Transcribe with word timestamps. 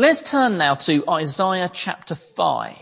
Let's 0.00 0.22
turn 0.22 0.58
now 0.58 0.76
to 0.76 1.10
Isaiah 1.10 1.68
chapter 1.68 2.14
5. 2.14 2.72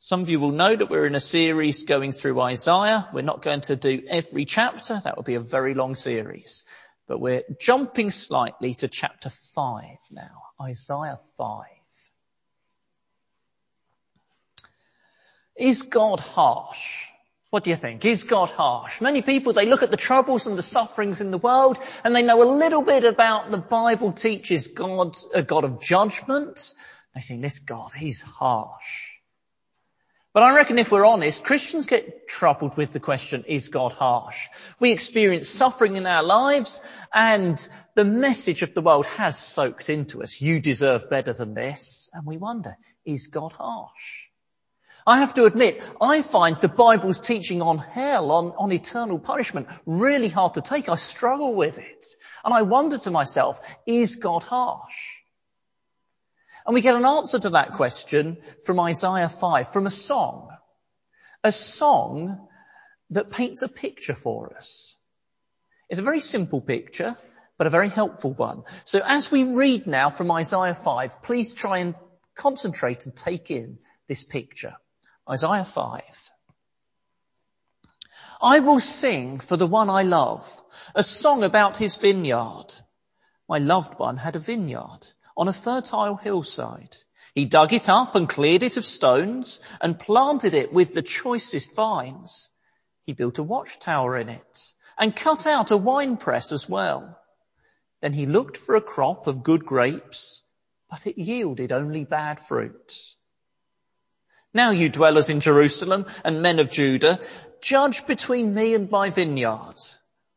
Some 0.00 0.20
of 0.20 0.28
you 0.28 0.40
will 0.40 0.50
know 0.50 0.74
that 0.74 0.90
we're 0.90 1.06
in 1.06 1.14
a 1.14 1.20
series 1.20 1.84
going 1.84 2.10
through 2.10 2.40
Isaiah. 2.40 3.08
We're 3.12 3.22
not 3.22 3.40
going 3.40 3.60
to 3.60 3.76
do 3.76 4.02
every 4.08 4.44
chapter. 4.44 5.00
That 5.04 5.16
would 5.16 5.26
be 5.26 5.36
a 5.36 5.40
very 5.40 5.74
long 5.74 5.94
series. 5.94 6.64
But 7.06 7.20
we're 7.20 7.44
jumping 7.60 8.10
slightly 8.10 8.74
to 8.74 8.88
chapter 8.88 9.30
5 9.30 9.84
now. 10.10 10.42
Isaiah 10.60 11.18
5. 11.36 11.66
Is 15.56 15.82
God 15.82 16.18
harsh? 16.18 17.07
What 17.50 17.64
do 17.64 17.70
you 17.70 17.76
think? 17.76 18.04
Is 18.04 18.24
God 18.24 18.50
harsh? 18.50 19.00
Many 19.00 19.22
people, 19.22 19.54
they 19.54 19.64
look 19.64 19.82
at 19.82 19.90
the 19.90 19.96
troubles 19.96 20.46
and 20.46 20.58
the 20.58 20.62
sufferings 20.62 21.22
in 21.22 21.30
the 21.30 21.38
world 21.38 21.78
and 22.04 22.14
they 22.14 22.22
know 22.22 22.42
a 22.42 22.44
little 22.44 22.82
bit 22.82 23.04
about 23.04 23.50
the 23.50 23.56
Bible 23.56 24.12
teaches 24.12 24.68
God 24.68 25.16
a 25.34 25.42
God 25.42 25.64
of 25.64 25.80
judgment. 25.80 26.74
They 27.14 27.22
think 27.22 27.40
this 27.40 27.60
God, 27.60 27.92
He's 27.94 28.20
harsh. 28.20 29.08
But 30.34 30.42
I 30.42 30.54
reckon 30.54 30.78
if 30.78 30.92
we're 30.92 31.06
honest, 31.06 31.42
Christians 31.42 31.86
get 31.86 32.28
troubled 32.28 32.76
with 32.76 32.92
the 32.92 33.00
question, 33.00 33.44
is 33.48 33.70
God 33.70 33.92
harsh? 33.92 34.48
We 34.78 34.92
experience 34.92 35.48
suffering 35.48 35.96
in 35.96 36.06
our 36.06 36.22
lives 36.22 36.84
and 37.14 37.66
the 37.94 38.04
message 38.04 38.60
of 38.60 38.74
the 38.74 38.82
world 38.82 39.06
has 39.06 39.38
soaked 39.38 39.88
into 39.88 40.22
us. 40.22 40.42
You 40.42 40.60
deserve 40.60 41.08
better 41.08 41.32
than 41.32 41.54
this. 41.54 42.10
And 42.12 42.26
we 42.26 42.36
wonder, 42.36 42.76
is 43.06 43.28
God 43.28 43.52
harsh? 43.52 44.27
I 45.08 45.20
have 45.20 45.32
to 45.34 45.46
admit, 45.46 45.82
I 46.02 46.20
find 46.20 46.60
the 46.60 46.68
Bible's 46.68 47.18
teaching 47.18 47.62
on 47.62 47.78
hell, 47.78 48.30
on, 48.30 48.52
on 48.58 48.70
eternal 48.70 49.18
punishment, 49.18 49.68
really 49.86 50.28
hard 50.28 50.54
to 50.54 50.60
take. 50.60 50.90
I 50.90 50.96
struggle 50.96 51.54
with 51.54 51.78
it. 51.78 52.04
And 52.44 52.52
I 52.52 52.60
wonder 52.60 52.98
to 52.98 53.10
myself, 53.10 53.58
is 53.86 54.16
God 54.16 54.42
harsh? 54.42 55.22
And 56.66 56.74
we 56.74 56.82
get 56.82 56.94
an 56.94 57.06
answer 57.06 57.38
to 57.38 57.50
that 57.50 57.72
question 57.72 58.36
from 58.66 58.78
Isaiah 58.80 59.30
5, 59.30 59.72
from 59.72 59.86
a 59.86 59.90
song. 59.90 60.50
A 61.42 61.52
song 61.52 62.46
that 63.08 63.30
paints 63.30 63.62
a 63.62 63.68
picture 63.68 64.14
for 64.14 64.54
us. 64.58 64.94
It's 65.88 66.00
a 66.00 66.10
very 66.10 66.20
simple 66.20 66.60
picture, 66.60 67.16
but 67.56 67.66
a 67.66 67.70
very 67.70 67.88
helpful 67.88 68.34
one. 68.34 68.64
So 68.84 69.00
as 69.02 69.30
we 69.30 69.54
read 69.54 69.86
now 69.86 70.10
from 70.10 70.30
Isaiah 70.30 70.74
5, 70.74 71.22
please 71.22 71.54
try 71.54 71.78
and 71.78 71.94
concentrate 72.34 73.06
and 73.06 73.16
take 73.16 73.50
in 73.50 73.78
this 74.06 74.22
picture. 74.22 74.74
Isaiah 75.30 75.64
5. 75.64 76.30
I 78.40 78.60
will 78.60 78.80
sing 78.80 79.40
for 79.40 79.56
the 79.56 79.66
one 79.66 79.90
I 79.90 80.02
love, 80.02 80.64
a 80.94 81.02
song 81.02 81.44
about 81.44 81.76
his 81.76 81.96
vineyard. 81.96 82.72
My 83.46 83.58
loved 83.58 83.98
one 83.98 84.16
had 84.16 84.36
a 84.36 84.38
vineyard 84.38 85.06
on 85.36 85.48
a 85.48 85.52
fertile 85.52 86.16
hillside. 86.16 86.96
He 87.34 87.44
dug 87.44 87.74
it 87.74 87.90
up 87.90 88.14
and 88.14 88.28
cleared 88.28 88.62
it 88.62 88.78
of 88.78 88.86
stones 88.86 89.60
and 89.80 90.00
planted 90.00 90.54
it 90.54 90.72
with 90.72 90.94
the 90.94 91.02
choicest 91.02 91.74
vines. 91.74 92.48
He 93.02 93.12
built 93.12 93.38
a 93.38 93.42
watchtower 93.42 94.16
in 94.16 94.30
it 94.30 94.72
and 94.96 95.14
cut 95.14 95.46
out 95.46 95.70
a 95.70 95.76
winepress 95.76 96.52
as 96.52 96.68
well. 96.68 97.20
Then 98.00 98.14
he 98.14 98.26
looked 98.26 98.56
for 98.56 98.76
a 98.76 98.80
crop 98.80 99.26
of 99.26 99.42
good 99.42 99.66
grapes, 99.66 100.42
but 100.88 101.06
it 101.06 101.18
yielded 101.18 101.70
only 101.70 102.04
bad 102.04 102.40
fruit. 102.40 103.16
Now 104.54 104.70
you 104.70 104.88
dwellers 104.88 105.28
in 105.28 105.40
Jerusalem 105.40 106.06
and 106.24 106.40
men 106.40 106.58
of 106.58 106.70
Judah, 106.70 107.20
judge 107.60 108.06
between 108.06 108.54
me 108.54 108.74
and 108.74 108.90
my 108.90 109.10
vineyard. 109.10 109.76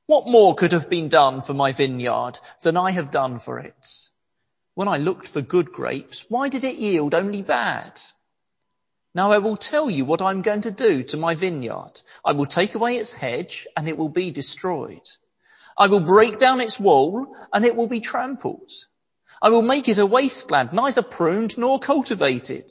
What 0.06 0.28
more 0.28 0.54
could 0.54 0.74
have 0.74 0.90
been 0.90 1.08
done 1.08 1.42
for 1.42 1.54
my 1.54 1.72
vineyard 1.72 2.38
than 2.62 2.76
I 2.76 2.92
have 2.92 3.10
done 3.10 3.40
for 3.40 3.60
it? 3.60 3.88
When 4.74 4.90
I 4.90 4.98
looked 4.98 5.30
for 5.30 5.42
good 5.42 5.72
grapes, 5.72 6.26
why 6.28 6.50
did 6.50 6.66
it 6.66 6.76
yield 6.76 7.14
only 7.14 7.42
bad? 7.42 8.02
Now 9.16 9.32
I 9.32 9.38
will 9.38 9.56
tell 9.56 9.90
you 9.90 10.04
what 10.04 10.22
I'm 10.22 10.42
going 10.42 10.62
to 10.62 10.72
do 10.72 11.04
to 11.04 11.18
my 11.18 11.36
vineyard. 11.36 12.02
I 12.26 12.34
will 12.34 12.46
take 12.46 12.76
away 12.76 12.98
its 12.98 13.14
hedge 13.14 13.66
and 13.78 13.88
it 13.88 13.98
will 13.98 14.10
be 14.10 14.32
destroyed. 14.32 15.08
I 15.78 15.88
will 15.88 16.02
break 16.02 16.38
down 16.38 16.60
its 16.60 16.78
wall 16.78 17.34
and 17.54 17.64
it 17.64 17.78
will 17.78 17.88
be 17.88 18.02
trampled. 18.02 18.72
I 19.42 19.50
will 19.50 19.62
make 19.62 19.88
it 19.88 20.00
a 20.00 20.06
wasteland, 20.06 20.74
neither 20.74 21.02
pruned 21.02 21.58
nor 21.58 21.80
cultivated 21.80 22.70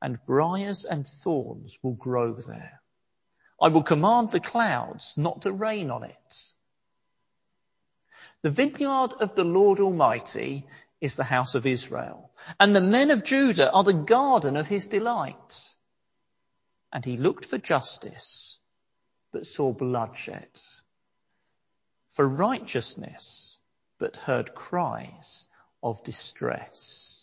and 0.00 0.18
briars 0.26 0.84
and 0.84 1.06
thorns 1.06 1.78
will 1.82 1.94
grow 1.94 2.34
there. 2.34 2.80
I 3.60 3.68
will 3.68 3.82
command 3.82 4.30
the 4.30 4.40
clouds 4.40 5.14
not 5.16 5.42
to 5.42 5.52
rain 5.52 5.90
on 5.90 6.04
it. 6.04 6.52
The 8.42 8.50
vineyard 8.50 9.14
of 9.14 9.34
the 9.34 9.44
Lord 9.44 9.80
Almighty 9.80 10.64
is 11.00 11.16
the 11.16 11.24
house 11.24 11.54
of 11.54 11.66
Israel, 11.66 12.30
and 12.60 12.74
the 12.74 12.80
men 12.80 13.10
of 13.10 13.24
Judah 13.24 13.70
are 13.72 13.84
the 13.84 13.92
garden 13.92 14.56
of 14.56 14.68
his 14.68 14.88
delight. 14.88 15.74
And 16.92 17.04
he 17.04 17.16
looked 17.16 17.44
for 17.44 17.58
justice, 17.58 18.58
but 19.32 19.46
saw 19.46 19.72
bloodshed, 19.72 20.58
for 22.12 22.26
righteousness, 22.26 23.58
but 23.98 24.16
heard 24.16 24.54
cries 24.54 25.48
of 25.82 26.02
distress. 26.04 27.17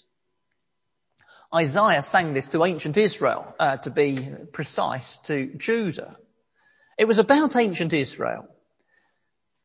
Isaiah 1.55 2.01
sang 2.01 2.33
this 2.33 2.49
to 2.49 2.65
ancient 2.65 2.97
Israel, 2.97 3.55
uh, 3.57 3.77
to 3.77 3.89
be 3.89 4.29
precise, 4.51 5.19
to 5.19 5.53
Judah. 5.55 6.17
It 6.97 7.05
was 7.05 7.17
about 7.17 7.55
ancient 7.55 7.93
Israel, 7.93 8.47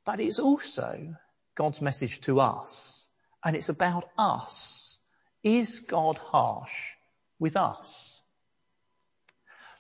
but 0.04 0.20
it's 0.20 0.38
also 0.38 1.16
God's 1.56 1.82
message 1.82 2.20
to 2.22 2.38
us, 2.40 3.08
and 3.44 3.56
it's 3.56 3.70
about 3.70 4.08
us. 4.16 4.98
Is 5.42 5.80
God 5.80 6.18
harsh 6.18 6.72
with 7.40 7.56
us? 7.56 8.22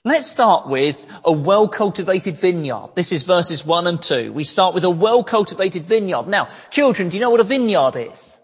Let's 0.02 0.26
start 0.26 0.68
with 0.68 1.06
a 1.24 1.30
well-cultivated 1.30 2.38
vineyard. 2.38 2.96
This 2.96 3.12
is 3.12 3.22
verses 3.22 3.64
1 3.64 3.86
and 3.86 4.02
2. 4.02 4.32
We 4.32 4.44
start 4.44 4.74
with 4.74 4.84
a 4.84 4.90
well-cultivated 4.90 5.84
vineyard. 5.84 6.26
Now, 6.26 6.48
children, 6.70 7.10
do 7.10 7.16
you 7.16 7.20
know 7.20 7.30
what 7.30 7.40
a 7.40 7.44
vineyard 7.44 7.94
is? 7.96 8.40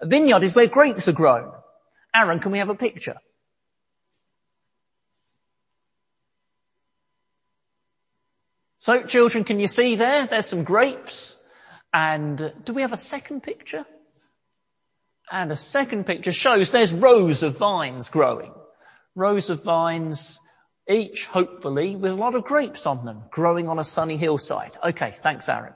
A 0.00 0.06
vineyard 0.06 0.42
is 0.42 0.54
where 0.54 0.66
grapes 0.66 1.06
are 1.08 1.12
grown. 1.12 1.52
Aaron, 2.16 2.40
can 2.40 2.52
we 2.52 2.58
have 2.58 2.70
a 2.70 2.74
picture? 2.74 3.16
So 8.86 9.02
children, 9.02 9.44
can 9.44 9.58
you 9.58 9.66
see 9.66 9.96
there? 9.96 10.26
There's 10.26 10.46
some 10.46 10.64
grapes. 10.64 11.36
And 11.92 12.40
uh, 12.40 12.50
do 12.64 12.72
we 12.72 12.82
have 12.82 12.92
a 12.92 12.96
second 12.96 13.42
picture? 13.42 13.84
And 15.30 15.50
a 15.50 15.56
second 15.56 16.06
picture 16.06 16.32
shows 16.32 16.70
there's 16.70 16.94
rows 16.94 17.42
of 17.42 17.58
vines 17.58 18.10
growing. 18.10 18.52
Rows 19.16 19.50
of 19.50 19.64
vines, 19.64 20.38
each 20.88 21.26
hopefully 21.26 21.96
with 21.96 22.12
a 22.12 22.14
lot 22.14 22.34
of 22.34 22.44
grapes 22.44 22.86
on 22.86 23.04
them, 23.04 23.24
growing 23.30 23.68
on 23.68 23.78
a 23.78 23.84
sunny 23.84 24.16
hillside. 24.16 24.76
Okay, 24.84 25.10
thanks 25.10 25.48
Aaron. 25.48 25.74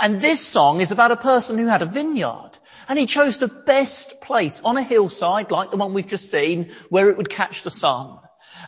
And 0.00 0.20
this 0.20 0.40
song 0.40 0.80
is 0.80 0.92
about 0.92 1.10
a 1.10 1.16
person 1.16 1.58
who 1.58 1.66
had 1.66 1.82
a 1.82 1.86
vineyard. 1.86 2.56
And 2.88 2.98
he 2.98 3.06
chose 3.06 3.38
the 3.38 3.48
best 3.48 4.20
place 4.20 4.62
on 4.62 4.76
a 4.76 4.82
hillside, 4.82 5.50
like 5.50 5.70
the 5.70 5.76
one 5.76 5.94
we've 5.94 6.06
just 6.06 6.30
seen, 6.30 6.72
where 6.88 7.10
it 7.10 7.16
would 7.16 7.30
catch 7.30 7.62
the 7.62 7.70
sun. 7.70 8.18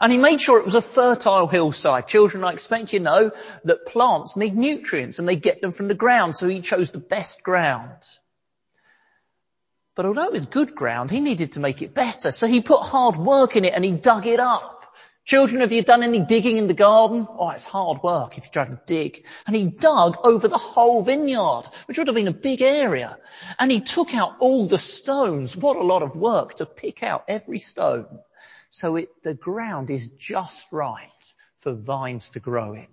And 0.01 0.11
he 0.11 0.19
made 0.19 0.41
sure 0.41 0.59
it 0.59 0.65
was 0.65 0.75
a 0.75 0.83
fertile 0.83 1.47
hillside. 1.47 2.09
Children, 2.09 2.45
I 2.45 2.53
expect 2.53 2.93
you 2.93 3.01
know 3.01 3.31
that 3.65 3.87
plants 3.87 4.37
need 4.37 4.57
nutrients 4.57 5.19
and 5.19 5.29
they 5.29 5.37
get 5.37 5.61
them 5.61 5.73
from 5.73 5.89
the 5.89 5.95
ground, 5.95 6.35
so 6.35 6.49
he 6.49 6.61
chose 6.61 6.91
the 6.91 6.99
best 6.99 7.43
ground. 7.43 8.03
But 9.95 10.07
although 10.07 10.25
it 10.25 10.33
was 10.33 10.47
good 10.47 10.75
ground, 10.75 11.11
he 11.11 11.21
needed 11.21 11.53
to 11.53 11.61
make 11.61 11.83
it 11.83 11.95
better, 11.95 12.33
so 12.33 12.47
he 12.47 12.61
put 12.61 12.81
hard 12.81 13.17
work 13.17 13.55
in 13.57 13.65
it 13.65 13.75
and 13.75 13.85
he 13.85 13.93
dug 13.93 14.27
it 14.27 14.41
up. 14.41 14.74
Children, 15.25 15.63
have 15.63 15.73
you 15.73 15.83
done 15.83 16.03
any 16.03 16.21
digging 16.21 16.59
in 16.59 16.67
the 16.69 16.75
garden? 16.75 17.27
Oh, 17.31 17.51
it's 17.51 17.65
hard 17.65 18.03
work 18.03 18.37
if 18.37 18.45
you 18.45 18.51
try 18.51 18.67
to 18.67 18.81
dig. 18.85 19.25
And 19.47 19.57
he 19.57 19.65
dug 19.65 20.19
over 20.23 20.49
the 20.49 20.59
whole 20.59 21.03
vineyard, 21.03 21.63
which 21.87 21.97
would 21.97 22.09
have 22.09 22.15
been 22.15 22.29
a 22.29 22.33
big 22.33 22.61
area. 22.61 23.19
And 23.59 23.73
he 23.73 23.81
took 23.81 24.15
out 24.15 24.37
all 24.41 24.67
the 24.67 24.77
stones. 24.77 25.57
What 25.57 25.79
a 25.79 25.83
lot 25.83 26.03
of 26.03 26.15
work 26.15 26.57
to 26.57 26.67
pick 26.67 27.03
out 27.03 27.25
every 27.27 27.59
stone. 27.59 28.19
So 28.69 28.97
it, 28.97 29.09
the 29.23 29.33
ground 29.33 29.89
is 29.89 30.09
just 30.09 30.67
right 30.71 31.35
for 31.57 31.73
vines 31.73 32.31
to 32.31 32.41
grow 32.41 32.75
in. 32.75 32.89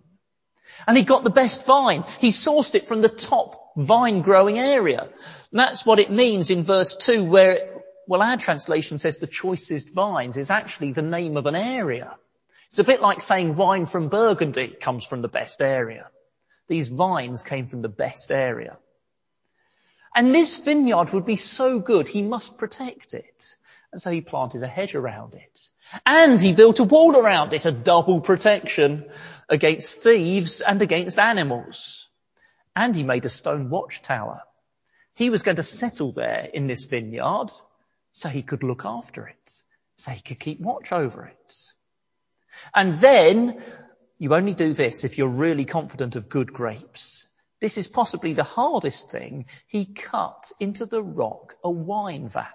And 0.87 0.95
he 0.95 1.03
got 1.03 1.25
the 1.25 1.29
best 1.29 1.65
vine. 1.65 2.05
He 2.19 2.29
sourced 2.29 2.75
it 2.75 2.87
from 2.87 3.01
the 3.01 3.09
top 3.09 3.73
vine 3.75 4.21
growing 4.21 4.57
area. 4.57 5.01
And 5.01 5.59
that's 5.59 5.85
what 5.85 5.99
it 5.99 6.09
means 6.09 6.49
in 6.49 6.63
verse 6.63 6.95
2 6.95 7.25
where 7.25 7.80
well, 8.11 8.21
our 8.21 8.35
translation 8.35 8.97
says 8.97 9.19
the 9.19 9.25
choicest 9.25 9.89
vines 9.93 10.35
is 10.35 10.49
actually 10.49 10.91
the 10.91 11.01
name 11.01 11.37
of 11.37 11.45
an 11.45 11.55
area. 11.55 12.17
It's 12.67 12.77
a 12.77 12.83
bit 12.83 12.99
like 12.99 13.21
saying 13.21 13.55
wine 13.55 13.85
from 13.85 14.09
Burgundy 14.09 14.67
comes 14.67 15.05
from 15.05 15.21
the 15.21 15.29
best 15.29 15.61
area. 15.61 16.09
These 16.67 16.89
vines 16.89 17.41
came 17.41 17.67
from 17.67 17.81
the 17.81 17.87
best 17.87 18.29
area. 18.29 18.77
And 20.13 20.35
this 20.35 20.65
vineyard 20.65 21.13
would 21.13 21.23
be 21.23 21.37
so 21.37 21.79
good, 21.79 22.05
he 22.05 22.21
must 22.21 22.57
protect 22.57 23.13
it. 23.13 23.55
And 23.93 24.01
so 24.01 24.11
he 24.11 24.19
planted 24.19 24.61
a 24.61 24.67
hedge 24.67 24.93
around 24.93 25.35
it. 25.35 25.69
And 26.05 26.41
he 26.41 26.51
built 26.51 26.81
a 26.81 26.83
wall 26.83 27.15
around 27.15 27.53
it, 27.53 27.65
a 27.65 27.71
double 27.71 28.19
protection 28.19 29.09
against 29.47 30.03
thieves 30.03 30.59
and 30.59 30.81
against 30.81 31.17
animals. 31.17 32.09
And 32.75 32.93
he 32.93 33.03
made 33.03 33.23
a 33.23 33.29
stone 33.29 33.69
watchtower 33.69 34.41
He 35.15 35.29
was 35.29 35.43
going 35.43 35.55
to 35.55 35.63
settle 35.63 36.11
there 36.11 36.49
in 36.53 36.67
this 36.67 36.83
vineyard 36.83 37.51
so 38.11 38.29
he 38.29 38.41
could 38.41 38.63
look 38.63 38.85
after 38.85 39.27
it, 39.27 39.63
so 39.95 40.11
he 40.11 40.21
could 40.21 40.39
keep 40.39 40.59
watch 40.59 40.91
over 40.91 41.25
it. 41.25 41.53
And 42.73 42.99
then 42.99 43.61
you 44.17 44.35
only 44.35 44.53
do 44.53 44.73
this 44.73 45.03
if 45.03 45.17
you're 45.17 45.29
really 45.29 45.65
confident 45.65 46.15
of 46.15 46.29
good 46.29 46.53
grapes. 46.53 47.27
This 47.59 47.77
is 47.77 47.87
possibly 47.87 48.33
the 48.33 48.43
hardest 48.43 49.11
thing. 49.11 49.45
He 49.67 49.85
cut 49.85 50.51
into 50.59 50.85
the 50.85 51.01
rock 51.01 51.55
a 51.63 51.69
wine 51.69 52.27
vat. 52.27 52.47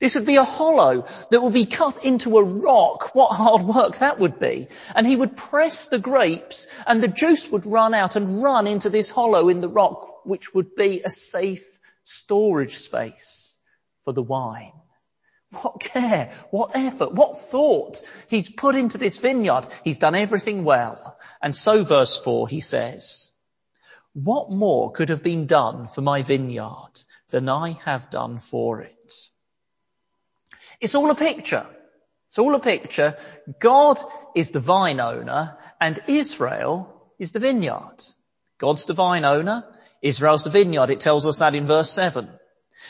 This 0.00 0.16
would 0.16 0.26
be 0.26 0.36
a 0.36 0.44
hollow 0.44 1.06
that 1.30 1.40
would 1.40 1.52
be 1.52 1.66
cut 1.66 2.04
into 2.04 2.36
a 2.36 2.44
rock. 2.44 3.14
What 3.14 3.36
hard 3.36 3.62
work 3.62 3.98
that 3.98 4.18
would 4.18 4.40
be. 4.40 4.66
And 4.96 5.06
he 5.06 5.14
would 5.14 5.36
press 5.36 5.88
the 5.88 6.00
grapes 6.00 6.66
and 6.86 7.00
the 7.00 7.08
juice 7.08 7.50
would 7.52 7.66
run 7.66 7.94
out 7.94 8.16
and 8.16 8.42
run 8.42 8.66
into 8.66 8.90
this 8.90 9.10
hollow 9.10 9.48
in 9.48 9.60
the 9.60 9.68
rock, 9.68 10.26
which 10.26 10.52
would 10.52 10.74
be 10.74 11.02
a 11.02 11.10
safe 11.10 11.78
storage 12.02 12.78
space 12.78 13.51
for 14.04 14.12
the 14.12 14.22
wine. 14.22 14.72
What 15.60 15.80
care, 15.80 16.32
what 16.50 16.70
effort, 16.74 17.12
what 17.12 17.36
thought 17.36 18.00
he's 18.28 18.50
put 18.50 18.74
into 18.74 18.96
this 18.96 19.18
vineyard. 19.18 19.66
He's 19.84 19.98
done 19.98 20.14
everything 20.14 20.64
well. 20.64 21.18
And 21.42 21.54
so 21.54 21.84
verse 21.84 22.16
four, 22.16 22.48
he 22.48 22.60
says, 22.60 23.32
what 24.14 24.50
more 24.50 24.92
could 24.92 25.10
have 25.10 25.22
been 25.22 25.46
done 25.46 25.88
for 25.88 26.00
my 26.00 26.22
vineyard 26.22 26.92
than 27.30 27.48
I 27.48 27.78
have 27.84 28.10
done 28.10 28.38
for 28.38 28.80
it? 28.80 29.12
It's 30.80 30.94
all 30.94 31.10
a 31.10 31.14
picture. 31.14 31.66
It's 32.28 32.38
all 32.38 32.54
a 32.54 32.60
picture. 32.60 33.16
God 33.58 33.98
is 34.34 34.52
the 34.52 34.60
vine 34.60 35.00
owner 35.00 35.58
and 35.80 36.02
Israel 36.06 37.12
is 37.18 37.32
the 37.32 37.40
vineyard. 37.40 37.96
God's 38.58 38.86
the 38.86 38.94
vine 38.94 39.24
owner. 39.24 39.64
Israel's 40.00 40.44
the 40.44 40.50
vineyard. 40.50 40.90
It 40.90 41.00
tells 41.00 41.26
us 41.26 41.38
that 41.38 41.54
in 41.54 41.66
verse 41.66 41.90
seven. 41.90 42.30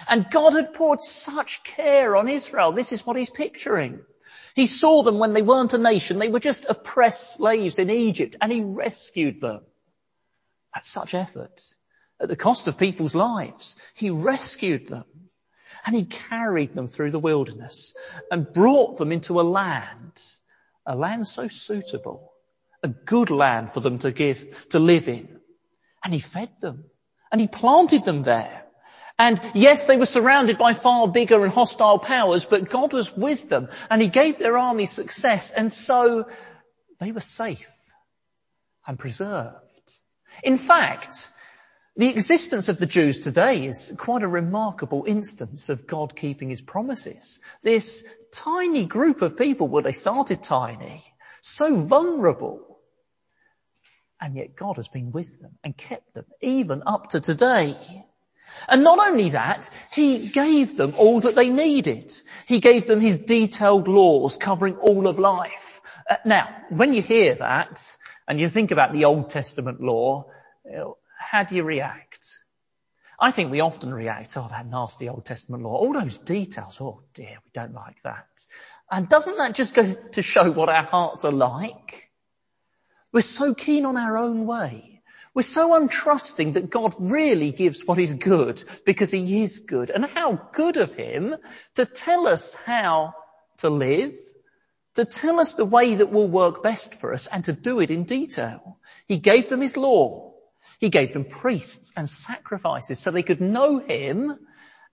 And 0.09 0.31
God 0.31 0.55
had 0.55 0.75
poured 0.75 1.01
such 1.01 1.63
care 1.65 2.17
on 2.17 2.29
Israel. 2.29 2.73
This 2.73 2.93
is 2.93 3.07
what 3.07 3.17
he's 3.17 3.31
picturing. 3.31 4.01
He 4.55 4.67
saw 4.67 5.03
them 5.03 5.19
when 5.19 5.33
they 5.33 5.43
weren't 5.43 5.75
a 5.75 5.79
nation. 5.79 6.19
They 6.19 6.29
were 6.29 6.41
just 6.41 6.67
oppressed 6.69 7.37
slaves 7.37 7.79
in 7.79 7.91
Egypt 7.91 8.37
and 8.41 8.53
he 8.53 8.63
rescued 8.63 9.41
them. 9.41 9.61
At 10.75 10.85
such 10.85 11.15
effort. 11.15 11.61
At 12.21 12.29
the 12.29 12.37
cost 12.37 12.69
of 12.69 12.79
people's 12.79 13.15
lives. 13.15 13.77
He 13.95 14.11
rescued 14.11 14.89
them. 14.89 15.05
And 15.85 15.97
he 15.97 16.05
carried 16.05 16.75
them 16.75 16.87
through 16.87 17.11
the 17.11 17.19
wilderness 17.19 17.95
and 18.31 18.53
brought 18.53 18.99
them 18.99 19.11
into 19.11 19.41
a 19.41 19.43
land, 19.43 20.23
a 20.87 20.95
land 20.95 21.27
so 21.27 21.49
suitable, 21.49 22.33
a 22.83 22.89
good 22.89 23.31
land 23.31 23.71
for 23.71 23.81
them 23.81 23.99
to 23.99 24.13
give, 24.13 24.69
to 24.71 24.79
live 24.79 25.09
in. 25.09 25.41
And 26.05 26.13
he 26.13 26.21
fed 26.21 26.51
them 26.61 26.85
and 27.33 27.41
he 27.41 27.49
planted 27.49 28.05
them 28.05 28.23
there. 28.23 28.65
And 29.23 29.41
yes, 29.55 29.87
they 29.87 29.97
were 29.97 30.05
surrounded 30.05 30.59
by 30.59 30.75
far 30.75 31.07
bigger 31.07 31.45
and 31.45 31.53
hostile 31.53 32.01
powers, 32.01 32.45
but 32.45 32.69
God 32.69 32.93
was 32.93 33.17
with 33.17 33.49
them 33.49 33.69
and 33.89 34.03
he 34.03 34.09
gave 34.09 34.37
their 34.37 34.59
army 34.59 34.87
success. 34.87 35.53
And 35.53 35.73
so 35.73 36.29
they 36.99 37.13
were 37.13 37.21
safe 37.21 37.71
and 38.85 38.99
preserved. 38.99 39.93
In 40.43 40.59
fact, 40.59 41.31
the 41.95 42.09
existence 42.09 42.69
of 42.69 42.79
the 42.79 42.87
Jews 42.87 43.21
today 43.21 43.65
is 43.65 43.95
quite 43.97 44.25
a 44.25 44.29
remarkable 44.29 45.05
instance 45.07 45.69
of 45.69 45.87
God 45.87 46.17
keeping 46.17 46.51
his 46.51 46.61
promises. 46.61 47.41
This 47.63 48.05
tiny 48.33 48.87
group 48.87 49.23
of 49.23 49.39
people, 49.39 49.69
well 49.69 49.85
they 49.85 49.93
started 49.93 50.43
tiny, 50.43 51.01
so 51.43 51.77
vulnerable. 51.77 52.81
And 54.21 54.35
yet 54.35 54.57
God 54.57 54.79
has 54.79 54.89
been 54.89 55.13
with 55.13 55.41
them 55.41 55.59
and 55.63 55.77
kept 55.77 56.13
them 56.15 56.27
even 56.41 56.83
up 56.87 57.11
to 57.11 57.21
today. 57.21 57.77
And 58.69 58.85
not 58.85 58.99
only 58.99 59.31
that, 59.31 59.69
he 59.93 60.29
gave 60.29 60.77
them 60.77 60.95
all 60.97 61.21
that 61.21 61.35
they 61.35 61.51
needed. 61.51 62.13
He 62.47 62.61
gave 62.61 62.87
them 62.87 63.01
his 63.01 63.19
detailed 63.19 63.89
laws 63.89 64.37
covering 64.37 64.77
all 64.77 65.07
of 65.07 65.19
life. 65.19 65.81
Uh, 66.09 66.17
now, 66.25 66.49
when 66.71 66.95
you 66.95 67.03
hear 67.03 67.35
that 67.37 67.97
and 68.27 68.41
you 68.41 68.49
think 68.49 68.71
about 68.71 68.93
the 68.93 69.05
Old 69.05 69.31
Testament 69.31 69.81
law, 69.81 70.27
how 71.19 71.45
do 71.45 71.55
you 71.55 71.65
react? 71.65 72.39
I 73.19 73.31
think 73.31 73.53
we 73.53 73.61
often 73.61 73.95
react, 73.95 74.37
oh, 74.37 74.49
that 74.51 74.67
nasty 74.67 75.09
Old 75.09 75.25
Testament 75.25 75.63
law, 75.63 75.77
all 75.77 75.93
those 75.93 76.19
details, 76.19 76.81
oh 76.81 77.03
dear, 77.15 77.39
we 77.45 77.51
don't 77.55 77.73
like 77.73 78.03
that. 78.03 78.27
And 78.91 79.09
doesn't 79.09 79.37
that 79.37 79.55
just 79.55 79.75
go 79.75 79.85
to 79.85 80.23
show 80.23 80.51
what 80.51 80.69
our 80.69 80.83
hearts 80.83 81.25
are 81.25 81.33
like? 81.33 82.11
We're 83.13 83.21
so 83.21 83.55
keen 83.55 83.87
on 83.87 83.97
our 83.97 84.19
own 84.19 84.47
way. 84.47 85.02
We're 85.35 85.43
so 85.43 85.71
untrusting 85.71 86.55
that 86.55 86.69
God 86.69 86.95
really 86.99 87.53
gives 87.53 87.83
what 87.87 87.99
is 87.99 88.13
good 88.13 88.63
because 88.85 89.11
he 89.11 89.43
is 89.43 89.61
good. 89.61 89.91
And 89.91 90.05
how 90.05 90.51
good 90.53 90.77
of 90.77 90.95
him 90.95 91.37
to 91.77 91.87
tell 91.87 92.27
us 92.27 92.55
how 92.55 93.15
to 93.59 93.71
live, 93.71 94.15
to 94.97 95.07
tell 95.07 95.41
us 95.41 95.55
the 95.55 95.65
way 95.65 95.95
that 95.95 96.13
will 96.13 96.29
work 96.29 96.63
best 96.63 96.97
for 96.97 97.15
us 97.15 97.27
and 97.27 97.45
to 97.45 97.53
do 97.53 97.81
it 97.81 97.91
in 97.91 98.05
detail. 98.05 98.79
He 99.09 99.19
gave 99.19 99.49
them 99.49 99.63
his 99.63 99.77
law. 99.77 100.35
He 100.81 100.91
gave 100.91 101.15
them 101.15 101.25
priests 101.25 101.93
and 101.97 102.11
sacrifices 102.11 102.99
so 102.99 103.11
they 103.11 103.23
could 103.23 103.41
know 103.41 103.79
him 103.79 104.39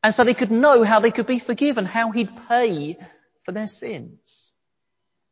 and 0.01 0.13
so 0.13 0.23
they 0.23 0.33
could 0.33 0.51
know 0.51 0.83
how 0.83 0.99
they 0.99 1.11
could 1.11 1.27
be 1.27 1.39
forgiven, 1.39 1.83
how 1.85 2.11
he'd 2.11 2.47
pay 2.47 2.97
for 3.41 3.51
their 3.51 3.67
sins. 3.67 4.48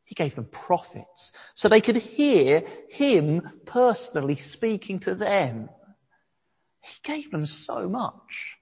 He 0.08 0.16
gave 0.16 0.34
them 0.34 0.46
prophets 0.46 1.34
so 1.54 1.70
they 1.70 1.82
could 1.82 1.98
hear 1.98 2.64
him 2.90 3.48
personally 3.66 4.36
speaking 4.36 5.00
to 5.02 5.14
them. 5.14 5.70
He 6.82 6.96
gave 7.04 7.30
them 7.30 7.46
so 7.46 7.88
much. 7.88 8.58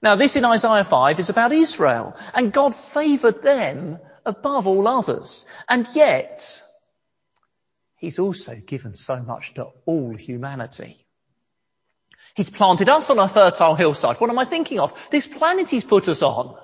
Now 0.00 0.14
this 0.14 0.36
in 0.36 0.44
Isaiah 0.44 0.84
5 0.84 1.18
is 1.18 1.30
about 1.30 1.50
Israel 1.50 2.14
and 2.32 2.52
God 2.52 2.74
favored 2.74 3.42
them 3.42 3.98
above 4.24 4.68
all 4.68 4.86
others. 4.86 5.46
And 5.68 5.88
yet 5.94 6.62
He's 7.96 8.18
also 8.18 8.54
given 8.54 8.94
so 8.94 9.22
much 9.22 9.54
to 9.54 9.68
all 9.86 10.14
humanity. 10.14 10.96
He's 12.34 12.50
planted 12.50 12.90
us 12.90 13.08
on 13.08 13.18
a 13.18 13.28
fertile 13.28 13.74
hillside. 13.74 14.20
What 14.20 14.28
am 14.28 14.38
I 14.38 14.44
thinking 14.44 14.78
of? 14.78 15.08
This 15.10 15.26
planet 15.26 15.70
he's 15.70 15.84
put 15.84 16.06
us 16.08 16.22
on. 16.22 16.58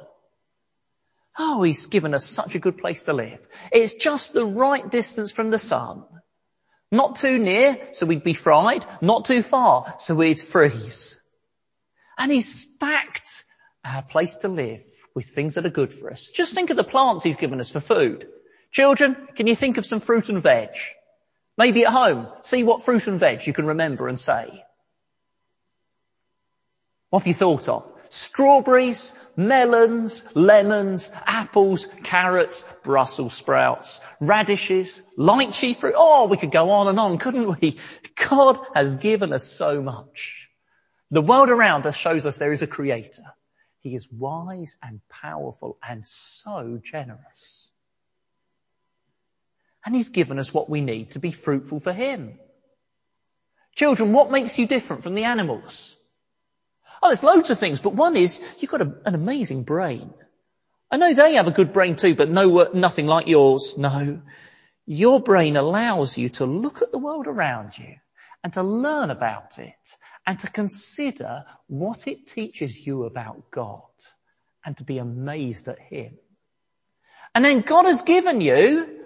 Oh, 1.38 1.62
he's 1.62 1.86
given 1.86 2.14
us 2.14 2.24
such 2.24 2.54
a 2.54 2.58
good 2.58 2.78
place 2.78 3.04
to 3.04 3.12
live. 3.12 3.46
It's 3.70 3.94
just 3.94 4.32
the 4.32 4.44
right 4.44 4.88
distance 4.90 5.32
from 5.32 5.50
the 5.50 5.58
sun. 5.58 6.04
Not 6.90 7.16
too 7.16 7.38
near, 7.38 7.78
so 7.92 8.04
we'd 8.04 8.22
be 8.22 8.34
fried. 8.34 8.84
Not 9.00 9.24
too 9.24 9.42
far, 9.42 9.94
so 9.98 10.14
we'd 10.14 10.40
freeze. 10.40 11.22
And 12.18 12.30
he's 12.30 12.74
stacked 12.74 13.44
our 13.84 14.02
place 14.02 14.36
to 14.38 14.48
live 14.48 14.84
with 15.14 15.24
things 15.24 15.54
that 15.54 15.64
are 15.64 15.70
good 15.70 15.92
for 15.92 16.10
us. 16.10 16.30
Just 16.30 16.54
think 16.54 16.70
of 16.70 16.76
the 16.76 16.84
plants 16.84 17.22
he's 17.22 17.36
given 17.36 17.60
us 17.60 17.70
for 17.70 17.80
food. 17.80 18.28
Children, 18.70 19.16
can 19.34 19.46
you 19.46 19.54
think 19.54 19.78
of 19.78 19.86
some 19.86 20.00
fruit 20.00 20.28
and 20.28 20.42
veg? 20.42 20.70
Maybe 21.56 21.84
at 21.84 21.92
home, 21.92 22.28
see 22.42 22.62
what 22.62 22.82
fruit 22.82 23.06
and 23.06 23.20
veg 23.20 23.46
you 23.46 23.52
can 23.52 23.66
remember 23.66 24.08
and 24.08 24.18
say. 24.18 24.62
What 27.12 27.24
have 27.24 27.26
you 27.26 27.34
thought 27.34 27.68
of? 27.68 27.92
Strawberries, 28.08 29.14
melons, 29.36 30.34
lemons, 30.34 31.12
apples, 31.26 31.86
carrots, 32.02 32.64
Brussels 32.82 33.34
sprouts, 33.34 34.00
radishes, 34.18 35.02
lychee 35.18 35.76
fruit. 35.76 35.92
Oh, 35.94 36.26
we 36.28 36.38
could 36.38 36.50
go 36.50 36.70
on 36.70 36.88
and 36.88 36.98
on, 36.98 37.18
couldn't 37.18 37.60
we? 37.60 37.76
God 38.30 38.56
has 38.74 38.94
given 38.94 39.34
us 39.34 39.44
so 39.44 39.82
much. 39.82 40.48
The 41.10 41.20
world 41.20 41.50
around 41.50 41.86
us 41.86 41.98
shows 41.98 42.24
us 42.24 42.38
there 42.38 42.50
is 42.50 42.62
a 42.62 42.66
creator. 42.66 43.24
He 43.80 43.94
is 43.94 44.10
wise 44.10 44.78
and 44.82 45.02
powerful 45.10 45.76
and 45.86 46.06
so 46.06 46.80
generous. 46.82 47.72
And 49.84 49.94
he's 49.94 50.08
given 50.08 50.38
us 50.38 50.54
what 50.54 50.70
we 50.70 50.80
need 50.80 51.10
to 51.10 51.18
be 51.18 51.30
fruitful 51.30 51.78
for 51.78 51.92
him. 51.92 52.38
Children, 53.74 54.14
what 54.14 54.30
makes 54.30 54.58
you 54.58 54.66
different 54.66 55.02
from 55.02 55.14
the 55.14 55.24
animals? 55.24 55.98
Oh, 57.02 57.08
there's 57.08 57.24
loads 57.24 57.50
of 57.50 57.58
things, 57.58 57.80
but 57.80 57.94
one 57.94 58.16
is 58.16 58.40
you've 58.60 58.70
got 58.70 58.80
a, 58.80 58.94
an 59.04 59.14
amazing 59.14 59.64
brain. 59.64 60.14
I 60.90 60.98
know 60.98 61.12
they 61.12 61.34
have 61.34 61.48
a 61.48 61.52
good 61.52 61.72
brain 61.72 61.96
too, 61.96 62.14
but 62.14 62.28
no, 62.28 62.58
uh, 62.60 62.68
nothing 62.74 63.06
like 63.06 63.26
yours. 63.26 63.76
No. 63.76 64.22
Your 64.86 65.20
brain 65.20 65.56
allows 65.56 66.16
you 66.16 66.28
to 66.30 66.46
look 66.46 66.82
at 66.82 66.92
the 66.92 66.98
world 66.98 67.26
around 67.26 67.76
you 67.78 67.96
and 68.44 68.52
to 68.52 68.62
learn 68.62 69.10
about 69.10 69.58
it 69.58 69.96
and 70.26 70.38
to 70.40 70.50
consider 70.50 71.44
what 71.66 72.06
it 72.06 72.26
teaches 72.26 72.86
you 72.86 73.04
about 73.04 73.50
God 73.50 73.82
and 74.64 74.76
to 74.76 74.84
be 74.84 74.98
amazed 74.98 75.68
at 75.68 75.78
Him. 75.78 76.18
And 77.34 77.44
then 77.44 77.62
God 77.62 77.86
has 77.86 78.02
given 78.02 78.40
you 78.40 79.00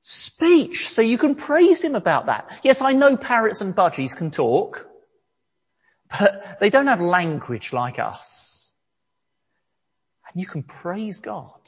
speech 0.00 0.88
so 0.88 1.02
you 1.02 1.18
can 1.18 1.34
praise 1.34 1.82
him 1.82 1.94
about 1.94 2.26
that. 2.26 2.60
Yes, 2.62 2.80
I 2.80 2.92
know 2.92 3.16
parrots 3.16 3.60
and 3.60 3.74
budgies 3.74 4.16
can 4.16 4.30
talk, 4.30 4.87
but 6.10 6.58
they 6.60 6.70
don't 6.70 6.86
have 6.86 7.00
language 7.00 7.72
like 7.72 7.98
us. 7.98 8.72
And 10.28 10.40
you 10.40 10.46
can 10.46 10.62
praise 10.62 11.20
God. 11.20 11.60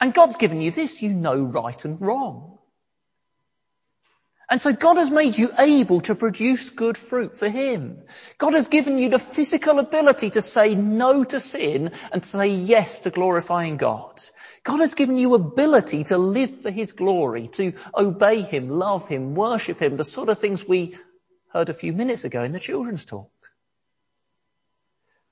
And 0.00 0.14
God's 0.14 0.36
given 0.36 0.60
you 0.60 0.70
this, 0.70 1.02
you 1.02 1.10
know 1.10 1.44
right 1.44 1.84
and 1.84 2.00
wrong. 2.00 2.58
And 4.50 4.60
so 4.60 4.72
God 4.72 4.96
has 4.96 5.10
made 5.10 5.36
you 5.36 5.50
able 5.58 6.00
to 6.02 6.14
produce 6.14 6.70
good 6.70 6.96
fruit 6.96 7.36
for 7.36 7.48
Him. 7.50 8.04
God 8.38 8.54
has 8.54 8.68
given 8.68 8.96
you 8.96 9.10
the 9.10 9.18
physical 9.18 9.78
ability 9.78 10.30
to 10.30 10.40
say 10.40 10.74
no 10.74 11.22
to 11.24 11.38
sin 11.38 11.92
and 12.12 12.22
to 12.22 12.28
say 12.28 12.46
yes 12.48 13.02
to 13.02 13.10
glorifying 13.10 13.76
God. 13.76 14.22
God 14.64 14.80
has 14.80 14.94
given 14.94 15.18
you 15.18 15.34
ability 15.34 16.04
to 16.04 16.16
live 16.16 16.62
for 16.62 16.70
His 16.70 16.92
glory, 16.92 17.48
to 17.48 17.74
obey 17.94 18.40
Him, 18.40 18.70
love 18.70 19.06
Him, 19.06 19.34
worship 19.34 19.82
Him, 19.82 19.98
the 19.98 20.04
sort 20.04 20.30
of 20.30 20.38
things 20.38 20.66
we 20.66 20.96
heard 21.52 21.68
a 21.68 21.74
few 21.74 21.92
minutes 21.92 22.24
ago 22.24 22.42
in 22.42 22.52
the 22.52 22.60
children's 22.60 23.04
talk. 23.04 23.30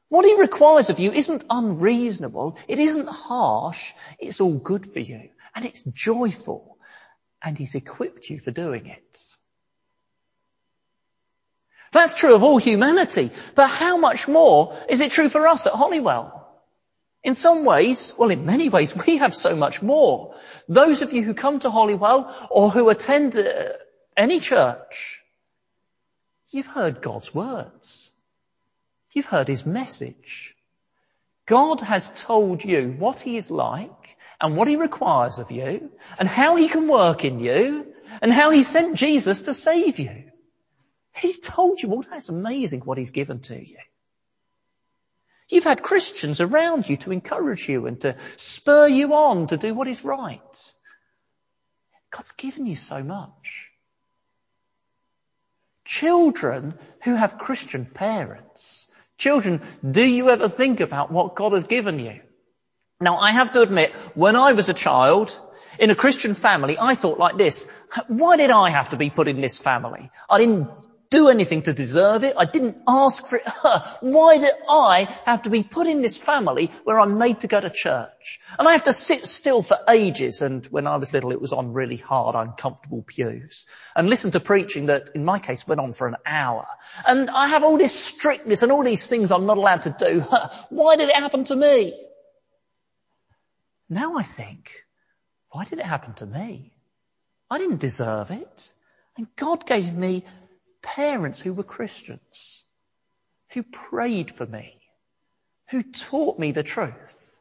What 0.08 0.24
He 0.24 0.40
requires 0.40 0.90
of 0.90 1.00
you 1.00 1.10
isn't 1.12 1.44
unreasonable, 1.50 2.58
it 2.68 2.78
isn't 2.78 3.08
harsh, 3.08 3.92
it's 4.18 4.40
all 4.40 4.56
good 4.56 4.86
for 4.86 5.00
you, 5.00 5.30
and 5.54 5.64
it's 5.64 5.82
joyful 5.82 6.76
and 7.42 7.56
he's 7.56 7.74
equipped 7.76 8.28
you 8.28 8.40
for 8.40 8.50
doing 8.50 8.86
it. 8.86 9.36
That's 11.92 12.18
true 12.18 12.34
of 12.34 12.42
all 12.42 12.58
humanity, 12.58 13.30
but 13.54 13.68
how 13.68 13.96
much 13.96 14.26
more 14.26 14.76
is 14.88 15.00
it 15.00 15.12
true 15.12 15.28
for 15.28 15.46
us 15.46 15.66
at 15.66 15.72
Hollywell? 15.72 16.32
In 17.22 17.34
some 17.34 17.64
ways, 17.64 18.14
well 18.18 18.30
in 18.30 18.44
many 18.44 18.68
ways, 18.68 18.96
we 19.06 19.18
have 19.18 19.34
so 19.34 19.56
much 19.56 19.80
more. 19.80 20.34
Those 20.68 21.02
of 21.02 21.12
you 21.12 21.22
who 21.22 21.34
come 21.34 21.60
to 21.60 21.70
Hollywell 21.70 22.48
or 22.50 22.70
who 22.70 22.88
attend 22.88 23.36
uh, 23.38 23.68
any 24.16 24.40
church, 24.40 25.22
you've 26.50 26.66
heard 26.66 27.02
God's 27.02 27.34
words. 27.34 28.12
You've 29.12 29.26
heard 29.26 29.48
his 29.48 29.64
message. 29.64 30.54
God 31.46 31.80
has 31.80 32.22
told 32.22 32.64
you 32.64 32.94
what 32.98 33.20
he 33.20 33.36
is 33.36 33.50
like 33.50 34.16
and 34.40 34.56
what 34.56 34.68
he 34.68 34.76
requires 34.76 35.38
of 35.38 35.50
you 35.50 35.92
and 36.18 36.28
how 36.28 36.56
he 36.56 36.68
can 36.68 36.88
work 36.88 37.24
in 37.24 37.38
you 37.38 37.94
and 38.20 38.32
how 38.32 38.50
he 38.50 38.62
sent 38.62 38.96
Jesus 38.96 39.42
to 39.42 39.54
save 39.54 39.98
you. 39.98 40.30
He's 41.14 41.40
told 41.40 41.80
you 41.80 41.92
all 41.92 42.02
that's 42.02 42.28
amazing 42.28 42.80
what 42.80 42.98
he's 42.98 43.10
given 43.10 43.40
to 43.40 43.58
you. 43.58 43.78
You've 45.48 45.64
had 45.64 45.82
Christians 45.82 46.40
around 46.40 46.88
you 46.88 46.96
to 46.98 47.12
encourage 47.12 47.68
you 47.68 47.86
and 47.86 48.00
to 48.00 48.16
spur 48.36 48.88
you 48.88 49.14
on 49.14 49.46
to 49.46 49.56
do 49.56 49.74
what 49.74 49.86
is 49.86 50.04
right. 50.04 50.74
God's 52.10 52.32
given 52.32 52.66
you 52.66 52.76
so 52.76 53.02
much. 53.02 53.70
Children 55.86 56.74
who 57.04 57.14
have 57.14 57.38
Christian 57.38 57.86
parents, 57.86 58.88
children, 59.16 59.62
do 59.88 60.04
you 60.04 60.30
ever 60.30 60.48
think 60.48 60.80
about 60.80 61.10
what 61.10 61.36
God 61.36 61.52
has 61.52 61.64
given 61.64 61.98
you? 61.98 62.20
Now 63.00 63.18
I 63.18 63.30
have 63.32 63.52
to 63.52 63.60
admit, 63.60 63.94
when 64.14 64.36
I 64.36 64.52
was 64.52 64.68
a 64.68 64.74
child, 64.74 65.40
in 65.78 65.90
a 65.90 65.94
Christian 65.94 66.34
family, 66.34 66.76
I 66.80 66.94
thought 66.94 67.18
like 67.18 67.36
this, 67.36 67.70
why 68.08 68.36
did 68.36 68.50
I 68.50 68.70
have 68.70 68.90
to 68.90 68.96
be 68.96 69.10
put 69.10 69.28
in 69.28 69.40
this 69.40 69.58
family? 69.58 70.10
I 70.28 70.38
didn't 70.38 70.68
do 71.16 71.28
anything 71.30 71.62
to 71.62 71.72
deserve 71.72 72.24
it. 72.24 72.34
I 72.36 72.44
didn't 72.44 72.76
ask 72.86 73.26
for 73.26 73.36
it. 73.36 73.48
Why 74.00 74.36
did 74.36 74.52
I 74.68 75.08
have 75.24 75.42
to 75.42 75.50
be 75.50 75.62
put 75.62 75.86
in 75.86 76.02
this 76.02 76.18
family 76.18 76.70
where 76.84 77.00
I'm 77.00 77.16
made 77.16 77.40
to 77.40 77.46
go 77.46 77.58
to 77.58 77.70
church? 77.70 78.40
And 78.58 78.68
I 78.68 78.72
have 78.72 78.84
to 78.84 78.92
sit 78.92 79.24
still 79.24 79.62
for 79.62 79.78
ages. 79.88 80.42
And 80.42 80.66
when 80.66 80.86
I 80.86 80.96
was 80.96 81.14
little, 81.14 81.32
it 81.32 81.40
was 81.40 81.54
on 81.54 81.72
really 81.72 81.96
hard, 81.96 82.34
uncomfortable 82.34 83.02
pews 83.02 83.64
and 83.94 84.10
listen 84.10 84.32
to 84.32 84.40
preaching 84.40 84.86
that 84.86 85.10
in 85.14 85.24
my 85.24 85.38
case 85.38 85.66
went 85.66 85.80
on 85.80 85.94
for 85.94 86.06
an 86.06 86.16
hour. 86.26 86.66
And 87.06 87.30
I 87.30 87.48
have 87.48 87.64
all 87.64 87.78
this 87.78 87.98
strictness 87.98 88.62
and 88.62 88.70
all 88.70 88.84
these 88.84 89.08
things 89.08 89.32
I'm 89.32 89.46
not 89.46 89.56
allowed 89.56 89.82
to 89.82 89.96
do. 89.98 90.20
Why 90.68 90.96
did 90.96 91.08
it 91.08 91.16
happen 91.16 91.44
to 91.44 91.56
me? 91.56 91.94
Now 93.88 94.18
I 94.18 94.22
think, 94.22 94.70
why 95.50 95.64
did 95.64 95.78
it 95.78 95.86
happen 95.86 96.12
to 96.14 96.26
me? 96.26 96.74
I 97.48 97.56
didn't 97.56 97.80
deserve 97.80 98.30
it. 98.30 98.74
And 99.16 99.28
God 99.34 99.64
gave 99.64 99.94
me 99.94 100.24
parents 100.86 101.40
who 101.40 101.52
were 101.52 101.64
Christians, 101.64 102.64
who 103.52 103.64
prayed 103.64 104.30
for 104.30 104.46
me, 104.46 104.80
who 105.70 105.82
taught 105.82 106.38
me 106.38 106.52
the 106.52 106.62
truth, 106.62 107.40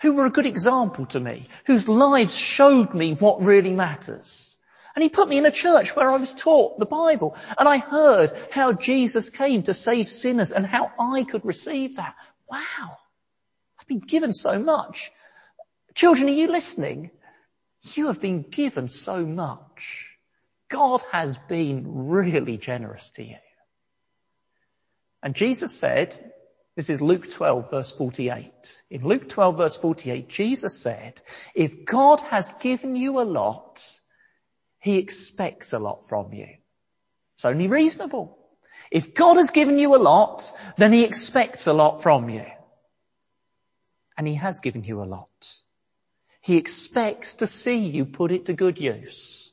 who 0.00 0.14
were 0.14 0.26
a 0.26 0.30
good 0.30 0.46
example 0.46 1.06
to 1.06 1.18
me, 1.20 1.48
whose 1.66 1.88
lives 1.88 2.38
showed 2.38 2.94
me 2.94 3.14
what 3.14 3.42
really 3.42 3.72
matters. 3.72 4.56
And 4.94 5.02
he 5.02 5.08
put 5.08 5.28
me 5.28 5.38
in 5.38 5.46
a 5.46 5.50
church 5.50 5.96
where 5.96 6.08
I 6.08 6.16
was 6.16 6.32
taught 6.32 6.78
the 6.78 6.86
Bible 6.86 7.36
and 7.58 7.68
I 7.68 7.78
heard 7.78 8.32
how 8.52 8.72
Jesus 8.72 9.30
came 9.30 9.64
to 9.64 9.74
save 9.74 10.08
sinners 10.08 10.52
and 10.52 10.64
how 10.64 10.92
I 10.98 11.24
could 11.24 11.44
receive 11.44 11.96
that. 11.96 12.14
Wow. 12.48 12.96
I've 13.80 13.88
been 13.88 13.98
given 13.98 14.32
so 14.32 14.60
much. 14.60 15.10
Children, 15.94 16.28
are 16.28 16.32
you 16.32 16.52
listening? 16.52 17.10
You 17.94 18.06
have 18.06 18.20
been 18.20 18.42
given 18.42 18.88
so 18.88 19.26
much. 19.26 20.13
God 20.68 21.02
has 21.12 21.36
been 21.36 22.08
really 22.08 22.56
generous 22.56 23.10
to 23.12 23.24
you. 23.24 23.36
And 25.22 25.34
Jesus 25.34 25.72
said, 25.74 26.14
this 26.76 26.90
is 26.90 27.00
Luke 27.00 27.30
12 27.30 27.70
verse 27.70 27.92
48. 27.92 28.82
In 28.90 29.04
Luke 29.04 29.28
12 29.28 29.56
verse 29.56 29.76
48, 29.76 30.28
Jesus 30.28 30.78
said, 30.78 31.20
if 31.54 31.84
God 31.84 32.20
has 32.22 32.52
given 32.60 32.96
you 32.96 33.20
a 33.20 33.22
lot, 33.22 33.82
he 34.80 34.98
expects 34.98 35.72
a 35.72 35.78
lot 35.78 36.08
from 36.08 36.32
you. 36.32 36.48
It's 37.36 37.44
only 37.44 37.68
reasonable. 37.68 38.38
If 38.90 39.14
God 39.14 39.36
has 39.36 39.50
given 39.50 39.78
you 39.78 39.94
a 39.94 39.98
lot, 39.98 40.52
then 40.76 40.92
he 40.92 41.04
expects 41.04 41.66
a 41.66 41.72
lot 41.72 42.02
from 42.02 42.28
you. 42.28 42.44
And 44.16 44.26
he 44.26 44.34
has 44.34 44.60
given 44.60 44.84
you 44.84 45.02
a 45.02 45.04
lot. 45.04 45.28
He 46.40 46.56
expects 46.58 47.36
to 47.36 47.46
see 47.46 47.86
you 47.86 48.04
put 48.04 48.30
it 48.30 48.46
to 48.46 48.52
good 48.52 48.78
use. 48.78 49.43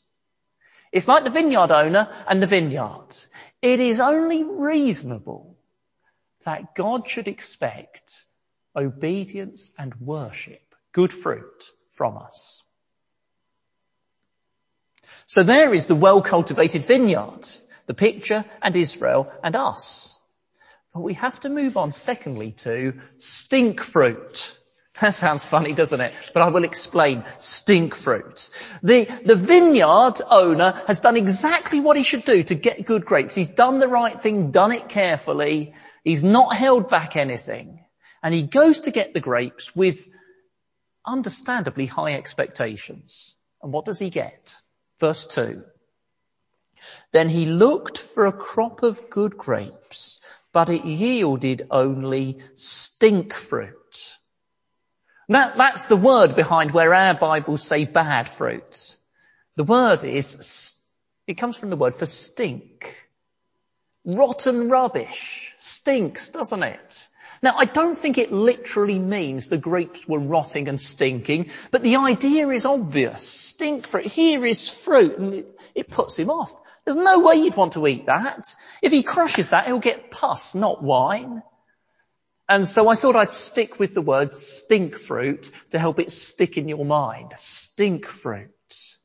It's 0.91 1.07
like 1.07 1.23
the 1.23 1.29
vineyard 1.29 1.71
owner 1.71 2.09
and 2.27 2.41
the 2.41 2.47
vineyard. 2.47 3.15
It 3.61 3.79
is 3.79 3.99
only 3.99 4.43
reasonable 4.43 5.57
that 6.43 6.75
God 6.75 7.07
should 7.07 7.27
expect 7.27 8.25
obedience 8.75 9.71
and 9.77 9.93
worship, 9.95 10.75
good 10.91 11.13
fruit 11.13 11.71
from 11.91 12.17
us. 12.17 12.63
So 15.25 15.43
there 15.43 15.73
is 15.73 15.85
the 15.85 15.95
well-cultivated 15.95 16.85
vineyard, 16.85 17.47
the 17.85 17.93
picture 17.93 18.43
and 18.61 18.75
Israel 18.75 19.31
and 19.43 19.55
us. 19.55 20.19
But 20.93 21.01
we 21.01 21.13
have 21.13 21.39
to 21.41 21.49
move 21.49 21.77
on 21.77 21.91
secondly 21.91 22.51
to 22.63 22.99
stink 23.17 23.79
fruit. 23.79 24.57
That 25.11 25.15
sounds 25.15 25.43
funny, 25.43 25.73
doesn't 25.73 25.99
it? 25.99 26.13
But 26.31 26.43
I 26.43 26.49
will 26.49 26.63
explain. 26.63 27.23
Stink 27.39 27.95
fruit. 27.95 28.51
The, 28.83 29.05
the 29.25 29.35
vineyard 29.35 30.21
owner 30.29 30.79
has 30.85 30.99
done 30.99 31.17
exactly 31.17 31.79
what 31.79 31.97
he 31.97 32.03
should 32.03 32.23
do 32.23 32.43
to 32.43 32.53
get 32.53 32.85
good 32.85 33.03
grapes. 33.03 33.33
He's 33.33 33.49
done 33.49 33.79
the 33.79 33.87
right 33.87 34.19
thing, 34.19 34.51
done 34.51 34.71
it 34.71 34.89
carefully. 34.89 35.73
He's 36.03 36.23
not 36.23 36.53
held 36.53 36.87
back 36.87 37.15
anything. 37.15 37.83
And 38.21 38.31
he 38.31 38.43
goes 38.43 38.81
to 38.81 38.91
get 38.91 39.15
the 39.15 39.19
grapes 39.19 39.75
with 39.75 40.07
understandably 41.03 41.87
high 41.87 42.13
expectations. 42.13 43.35
And 43.63 43.73
what 43.73 43.85
does 43.85 43.97
he 43.97 44.11
get? 44.11 44.55
Verse 44.99 45.25
two. 45.25 45.63
Then 47.11 47.27
he 47.27 47.47
looked 47.47 47.97
for 47.97 48.27
a 48.27 48.31
crop 48.31 48.83
of 48.83 49.09
good 49.09 49.35
grapes, 49.35 50.21
but 50.53 50.69
it 50.69 50.85
yielded 50.85 51.65
only 51.71 52.37
stink 52.53 53.33
fruit. 53.33 53.80
That, 55.31 55.55
that's 55.55 55.85
the 55.85 55.95
word 55.95 56.35
behind 56.35 56.71
where 56.71 56.93
our 56.93 57.13
Bibles 57.13 57.63
say 57.63 57.85
bad 57.85 58.27
fruit. 58.27 58.97
The 59.55 59.63
word 59.63 60.03
is, 60.03 60.77
it 61.25 61.35
comes 61.35 61.55
from 61.55 61.69
the 61.69 61.77
word 61.77 61.95
for 61.95 62.05
stink. 62.05 63.09
Rotten 64.03 64.67
rubbish. 64.67 65.53
Stinks, 65.57 66.29
doesn't 66.29 66.63
it? 66.63 67.07
Now, 67.41 67.55
I 67.55 67.63
don't 67.63 67.97
think 67.97 68.17
it 68.17 68.33
literally 68.33 68.99
means 68.99 69.47
the 69.47 69.57
grapes 69.57 70.05
were 70.05 70.19
rotting 70.19 70.67
and 70.67 70.79
stinking, 70.79 71.49
but 71.71 71.81
the 71.81 71.95
idea 71.95 72.49
is 72.49 72.65
obvious. 72.65 73.25
Stink 73.25 73.87
fruit. 73.87 74.07
Here 74.07 74.45
is 74.45 74.67
fruit, 74.67 75.17
and 75.17 75.33
it, 75.33 75.61
it 75.73 75.89
puts 75.89 76.19
him 76.19 76.29
off. 76.29 76.53
There's 76.83 76.97
no 76.97 77.19
way 77.19 77.35
you'd 77.35 77.55
want 77.55 77.73
to 77.73 77.87
eat 77.87 78.07
that. 78.07 78.53
If 78.81 78.91
he 78.91 79.01
crushes 79.01 79.51
that, 79.51 79.67
he'll 79.67 79.79
get 79.79 80.11
pus, 80.11 80.55
not 80.55 80.83
wine. 80.83 81.41
And 82.51 82.67
so 82.67 82.89
I 82.89 82.95
thought 82.95 83.15
I'd 83.15 83.31
stick 83.31 83.79
with 83.79 83.93
the 83.93 84.01
word 84.01 84.35
stink 84.35 84.95
fruit 84.95 85.49
to 85.69 85.79
help 85.79 85.99
it 85.99 86.11
stick 86.11 86.57
in 86.57 86.67
your 86.67 86.83
mind. 86.83 87.31
Stink 87.37 88.05
fruit. 88.05 88.97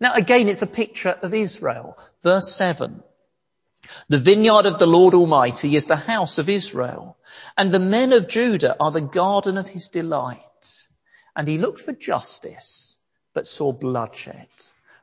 Now 0.00 0.14
again, 0.14 0.48
it's 0.48 0.62
a 0.62 0.68
picture 0.68 1.10
of 1.20 1.34
Israel. 1.34 1.98
Verse 2.22 2.54
7. 2.54 3.02
The 4.08 4.18
vineyard 4.18 4.66
of 4.66 4.78
the 4.78 4.86
Lord 4.86 5.14
Almighty 5.14 5.74
is 5.74 5.86
the 5.86 5.96
house 5.96 6.38
of 6.38 6.48
Israel, 6.48 7.16
and 7.58 7.72
the 7.72 7.80
men 7.80 8.12
of 8.12 8.28
Judah 8.28 8.76
are 8.78 8.92
the 8.92 9.00
garden 9.00 9.58
of 9.58 9.66
his 9.66 9.88
delight. 9.88 10.88
And 11.34 11.48
he 11.48 11.58
looked 11.58 11.80
for 11.80 11.92
justice, 11.92 13.00
but 13.34 13.48
saw 13.48 13.72
bloodshed, 13.72 14.46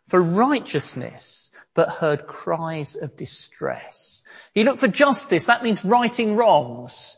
for 0.10 0.22
righteousness, 0.22 1.50
but 1.76 1.90
heard 1.90 2.28
cries 2.28 2.96
of 2.96 3.16
distress. 3.16 4.24
He 4.54 4.64
looked 4.64 4.80
for 4.80 4.88
justice. 4.88 5.46
That 5.46 5.64
means 5.64 5.86
righting 5.86 6.36
wrongs. 6.36 7.18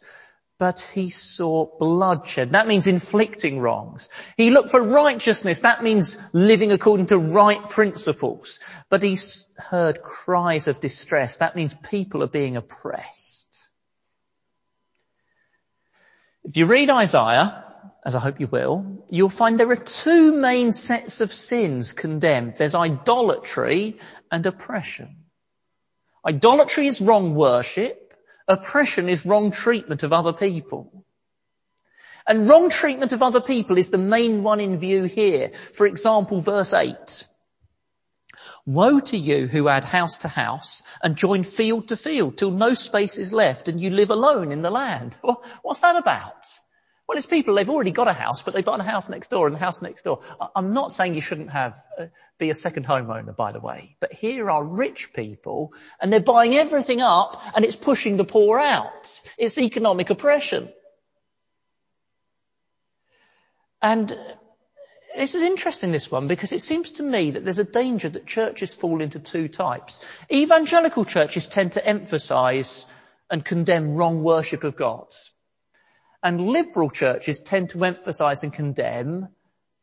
but 0.61 0.91
he 0.93 1.09
saw 1.09 1.65
bloodshed. 1.79 2.51
That 2.51 2.67
means 2.67 2.85
inflicting 2.85 3.59
wrongs. 3.59 4.09
He 4.37 4.51
looked 4.51 4.69
for 4.69 4.79
righteousness. 4.79 5.61
That 5.61 5.81
means 5.81 6.19
living 6.33 6.71
according 6.71 7.07
to 7.07 7.17
right 7.17 7.67
principles. 7.67 8.59
But 8.87 9.01
he 9.01 9.17
heard 9.57 10.03
cries 10.03 10.67
of 10.67 10.79
distress. 10.79 11.37
That 11.37 11.55
means 11.55 11.73
people 11.73 12.21
are 12.21 12.27
being 12.27 12.57
oppressed. 12.57 13.71
If 16.43 16.57
you 16.57 16.67
read 16.67 16.91
Isaiah, 16.91 17.63
as 18.05 18.15
I 18.15 18.19
hope 18.19 18.39
you 18.39 18.47
will, 18.47 19.05
you'll 19.09 19.29
find 19.29 19.59
there 19.59 19.69
are 19.69 19.75
two 19.75 20.33
main 20.33 20.71
sets 20.71 21.21
of 21.21 21.31
sins 21.31 21.93
condemned. 21.93 22.55
There's 22.57 22.75
idolatry 22.75 23.99
and 24.31 24.45
oppression. 24.45 25.17
Idolatry 26.25 26.87
is 26.87 27.01
wrong 27.01 27.35
worship. 27.35 28.13
Oppression 28.47 29.09
is 29.09 29.25
wrong 29.25 29.51
treatment 29.51 30.03
of 30.03 30.13
other 30.13 30.33
people. 30.33 31.05
And 32.27 32.47
wrong 32.47 32.69
treatment 32.69 33.13
of 33.13 33.23
other 33.23 33.41
people 33.41 33.77
is 33.77 33.89
the 33.89 33.97
main 33.97 34.43
one 34.43 34.59
in 34.59 34.77
view 34.77 35.03
here. 35.03 35.49
For 35.73 35.87
example, 35.87 36.41
verse 36.41 36.73
8. 36.73 37.25
Woe 38.65 38.99
to 38.99 39.17
you 39.17 39.47
who 39.47 39.67
add 39.67 39.83
house 39.83 40.19
to 40.19 40.27
house 40.27 40.83
and 41.01 41.15
join 41.15 41.43
field 41.43 41.87
to 41.87 41.95
field 41.95 42.37
till 42.37 42.51
no 42.51 42.73
space 42.75 43.17
is 43.17 43.33
left 43.33 43.67
and 43.67 43.81
you 43.81 43.89
live 43.89 44.11
alone 44.11 44.51
in 44.51 44.61
the 44.61 44.69
land. 44.69 45.17
What's 45.61 45.81
that 45.81 45.95
about? 45.95 46.45
Well, 47.11 47.17
it's 47.17 47.27
people, 47.27 47.55
they've 47.55 47.69
already 47.69 47.91
got 47.91 48.07
a 48.07 48.13
house, 48.13 48.41
but 48.41 48.53
they've 48.53 48.63
got 48.63 48.79
a 48.79 48.83
house 48.83 49.09
next 49.09 49.31
door 49.31 49.45
and 49.45 49.53
a 49.53 49.59
house 49.59 49.81
next 49.81 50.03
door. 50.03 50.21
I'm 50.55 50.73
not 50.73 50.93
saying 50.93 51.13
you 51.13 51.19
shouldn't 51.19 51.49
have, 51.49 51.75
uh, 51.99 52.05
be 52.37 52.49
a 52.49 52.53
second 52.53 52.85
homeowner, 52.85 53.35
by 53.35 53.51
the 53.51 53.59
way, 53.59 53.97
but 53.99 54.13
here 54.13 54.49
are 54.49 54.63
rich 54.63 55.11
people 55.11 55.73
and 55.99 56.13
they're 56.13 56.21
buying 56.21 56.55
everything 56.55 57.01
up 57.01 57.41
and 57.53 57.65
it's 57.65 57.75
pushing 57.75 58.15
the 58.15 58.23
poor 58.23 58.57
out. 58.59 59.21
It's 59.37 59.57
economic 59.57 60.09
oppression. 60.09 60.71
And 63.81 64.17
this 65.13 65.35
is 65.35 65.43
interesting, 65.43 65.91
this 65.91 66.09
one, 66.09 66.27
because 66.27 66.53
it 66.53 66.61
seems 66.61 66.91
to 66.91 67.03
me 67.03 67.31
that 67.31 67.43
there's 67.43 67.59
a 67.59 67.65
danger 67.65 68.07
that 68.07 68.25
churches 68.25 68.73
fall 68.73 69.01
into 69.01 69.19
two 69.19 69.49
types. 69.49 69.99
Evangelical 70.31 71.03
churches 71.03 71.47
tend 71.47 71.73
to 71.73 71.85
emphasize 71.85 72.85
and 73.29 73.43
condemn 73.43 73.95
wrong 73.95 74.23
worship 74.23 74.63
of 74.63 74.77
God. 74.77 75.07
And 76.23 76.49
liberal 76.49 76.89
churches 76.89 77.41
tend 77.41 77.69
to 77.69 77.83
emphasize 77.83 78.43
and 78.43 78.53
condemn 78.53 79.29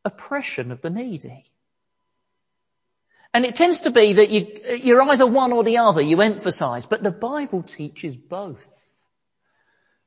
oppression 0.05 0.71
of 0.71 0.81
the 0.81 0.91
needy. 0.91 1.45
And 3.35 3.45
it 3.45 3.57
tends 3.57 3.81
to 3.83 3.91
be 3.91 4.15
that 4.15 4.31
you, 4.31 4.61
you're 4.83 5.03
either 5.03 5.27
one 5.27 5.53
or 5.53 5.63
the 5.63 5.79
other, 5.79 6.01
you 6.01 6.21
emphasize, 6.21 6.87
but 6.87 7.03
the 7.03 7.13
Bible 7.13 7.63
teaches 7.63 8.17
both. 8.17 9.05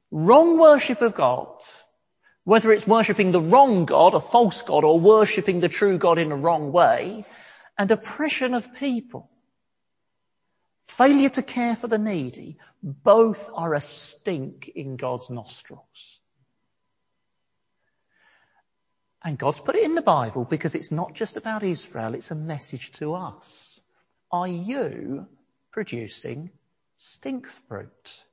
Wrong 0.10 0.58
worship 0.58 1.02
of 1.02 1.14
God, 1.14 1.62
whether 2.44 2.72
it's 2.72 2.88
worshipping 2.88 3.32
the 3.32 3.42
wrong 3.42 3.86
God, 3.86 4.16
a 4.16 4.20
false 4.20 4.64
God, 4.64 4.84
or 4.84 5.00
worshipping 5.00 5.60
the 5.60 5.70
true 5.70 5.98
God 5.98 6.18
in 6.18 6.32
a 6.32 6.36
wrong 6.36 6.72
way, 6.72 7.26
and 7.78 7.92
oppression 7.92 8.54
of 8.54 8.74
people, 8.76 9.30
failure 10.86 11.30
to 11.30 11.44
care 11.44 11.76
for 11.76 11.88
the 11.88 12.00
needy, 12.00 12.58
both 12.82 13.50
are 13.54 13.74
a 13.74 13.82
stink 13.82 14.70
in 14.70 14.98
God's 14.98 15.30
nostrils. 15.30 16.20
And 19.24 19.38
God's 19.38 19.60
put 19.60 19.76
it 19.76 19.84
in 19.84 19.96
the 19.96 20.02
Bible 20.02 20.46
because 20.46 20.74
it's 20.74 20.92
not 20.92 21.14
just 21.14 21.38
about 21.38 21.64
Israel, 21.64 22.16
it's 22.16 22.32
a 22.32 22.36
message 22.36 22.92
to 22.94 23.14
us. 23.14 23.80
Are 24.32 24.48
you 24.48 25.28
producing 25.72 26.50
stink 26.98 27.48
fruit? 27.48 28.24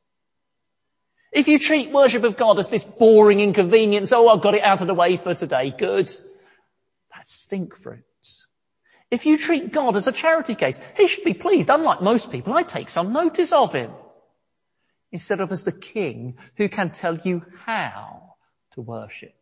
If 1.30 1.46
you 1.46 1.58
treat 1.58 1.92
worship 1.92 2.24
of 2.24 2.38
God 2.38 2.58
as 2.58 2.70
this 2.70 2.84
boring 2.84 3.40
inconvenience, 3.40 4.12
oh, 4.12 4.28
I've 4.28 4.40
got 4.40 4.54
it 4.54 4.64
out 4.64 4.80
of 4.80 4.86
the 4.86 4.94
way 4.94 5.18
for 5.18 5.34
today, 5.34 5.74
good. 5.76 6.10
That's 7.14 7.32
stink 7.32 7.74
fruit. 7.74 8.04
If 9.10 9.26
you 9.26 9.38
treat 9.38 9.72
God 9.72 9.96
as 9.96 10.06
a 10.06 10.12
charity 10.12 10.54
case, 10.54 10.80
he 10.96 11.06
should 11.06 11.24
be 11.24 11.34
pleased. 11.34 11.70
Unlike 11.70 12.02
most 12.02 12.30
people, 12.30 12.52
I 12.52 12.62
take 12.62 12.88
some 12.88 13.12
notice 13.12 13.52
of 13.52 13.72
him. 13.72 13.90
Instead 15.10 15.40
of 15.40 15.50
as 15.52 15.64
the 15.64 15.72
king 15.72 16.36
who 16.56 16.68
can 16.68 16.90
tell 16.90 17.16
you 17.16 17.42
how 17.64 18.34
to 18.72 18.82
worship. 18.82 19.37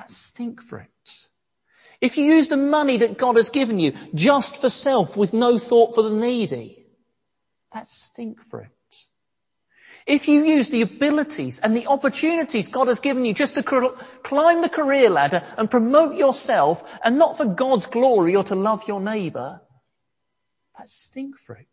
That's 0.00 0.16
stink 0.16 0.62
fruit. 0.62 0.88
If 2.00 2.16
you 2.16 2.24
use 2.24 2.48
the 2.48 2.56
money 2.56 2.96
that 2.96 3.18
God 3.18 3.36
has 3.36 3.50
given 3.50 3.78
you 3.78 3.92
just 4.14 4.58
for 4.58 4.70
self 4.70 5.14
with 5.14 5.34
no 5.34 5.58
thought 5.58 5.94
for 5.94 6.00
the 6.00 6.08
needy, 6.08 6.86
that's 7.70 7.92
stink 7.92 8.40
fruit. 8.40 8.70
If 10.06 10.26
you 10.26 10.44
use 10.44 10.70
the 10.70 10.80
abilities 10.80 11.60
and 11.60 11.76
the 11.76 11.88
opportunities 11.88 12.68
God 12.68 12.88
has 12.88 13.00
given 13.00 13.26
you 13.26 13.34
just 13.34 13.56
to 13.56 13.62
climb 13.62 14.62
the 14.62 14.70
career 14.70 15.10
ladder 15.10 15.42
and 15.58 15.70
promote 15.70 16.16
yourself 16.16 16.98
and 17.04 17.18
not 17.18 17.36
for 17.36 17.44
God's 17.44 17.84
glory 17.84 18.36
or 18.36 18.44
to 18.44 18.54
love 18.54 18.88
your 18.88 19.02
neighbour, 19.02 19.60
that's 20.78 20.94
stink 20.94 21.38
fruit. 21.38 21.66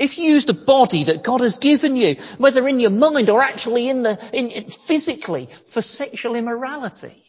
If 0.00 0.16
you 0.16 0.30
use 0.30 0.46
the 0.46 0.54
body 0.54 1.04
that 1.04 1.22
God 1.22 1.42
has 1.42 1.58
given 1.58 1.94
you, 1.94 2.16
whether 2.38 2.66
in 2.66 2.80
your 2.80 2.88
mind 2.88 3.28
or 3.28 3.42
actually 3.42 3.90
in 3.90 4.02
the, 4.02 4.18
in, 4.32 4.70
physically, 4.70 5.50
for 5.66 5.82
sexual 5.82 6.36
immorality, 6.36 7.22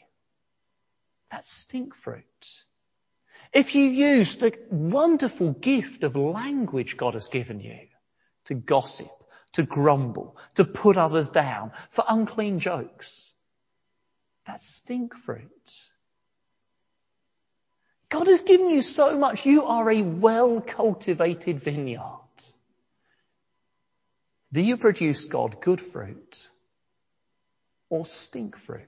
that's 1.30 1.52
stink 1.52 1.94
fruit. 1.94 2.24
If 3.52 3.76
you 3.76 3.84
use 3.84 4.38
the 4.38 4.58
wonderful 4.70 5.52
gift 5.52 6.06
of 6.06 6.16
language 6.16 6.96
God 6.96 7.16
has 7.16 7.28
given 7.28 7.60
you 7.60 7.78
to 8.46 8.54
gossip, 8.54 9.12
to 9.52 9.64
grumble, 9.64 10.38
to 10.54 10.64
put 10.64 10.96
others 10.96 11.30
down, 11.30 11.74
for 11.90 12.06
unclean 12.08 12.60
jokes, 12.60 13.34
that's 14.46 14.66
stink 14.66 15.14
fruit. 15.14 15.90
God 18.08 18.28
has 18.28 18.42
given 18.42 18.70
you 18.70 18.82
so 18.82 19.20
much. 19.20 19.46
You 19.46 19.66
are 19.66 19.92
a 19.92 20.02
well 20.02 20.62
cultivated 20.62 21.60
vineyard. 21.60 22.21
Do 24.54 24.62
you 24.62 24.78
produce 24.78 25.26
God 25.26 25.62
good 25.62 25.80
fruit 25.80 26.50
or 27.90 28.06
stink 28.06 28.58
fruit? 28.58 28.88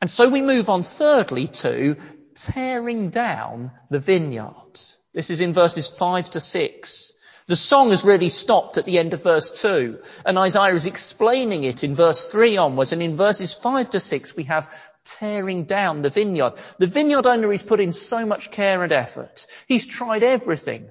And 0.00 0.10
so 0.10 0.28
we 0.28 0.42
move 0.42 0.68
on 0.68 0.82
thirdly 0.82 1.48
to 1.48 1.96
tearing 2.34 3.10
down 3.10 3.72
the 3.90 3.98
vineyard. 3.98 4.80
This 5.12 5.30
is 5.30 5.40
in 5.40 5.52
verses 5.52 5.88
five 5.88 6.30
to 6.30 6.40
six. 6.40 7.12
The 7.46 7.56
song 7.56 7.90
has 7.90 8.04
really 8.04 8.28
stopped 8.28 8.76
at 8.76 8.84
the 8.84 8.98
end 8.98 9.14
of 9.14 9.22
verse 9.22 9.60
two 9.60 10.00
and 10.24 10.38
Isaiah 10.38 10.74
is 10.74 10.86
explaining 10.86 11.64
it 11.64 11.82
in 11.82 11.94
verse 11.94 12.30
three 12.30 12.56
onwards 12.56 12.92
and 12.92 13.02
in 13.02 13.16
verses 13.16 13.52
five 13.54 13.90
to 13.90 14.00
six 14.00 14.36
we 14.36 14.44
have 14.44 14.72
tearing 15.04 15.64
down 15.64 16.02
the 16.02 16.10
vineyard. 16.10 16.54
The 16.78 16.86
vineyard 16.86 17.26
owner 17.26 17.50
has 17.50 17.62
put 17.62 17.80
in 17.80 17.92
so 17.92 18.24
much 18.24 18.50
care 18.50 18.82
and 18.82 18.92
effort. 18.92 19.46
He's 19.66 19.86
tried 19.86 20.22
everything. 20.22 20.90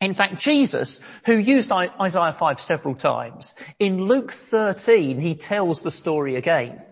In 0.00 0.12
fact, 0.12 0.40
Jesus, 0.40 1.00
who 1.24 1.36
used 1.36 1.72
Isaiah 1.72 2.32
5 2.32 2.60
several 2.60 2.94
times, 2.94 3.54
in 3.78 4.04
Luke 4.04 4.30
13, 4.30 5.20
he 5.20 5.34
tells 5.34 5.82
the 5.82 5.90
story 5.90 6.36
again. 6.36 6.82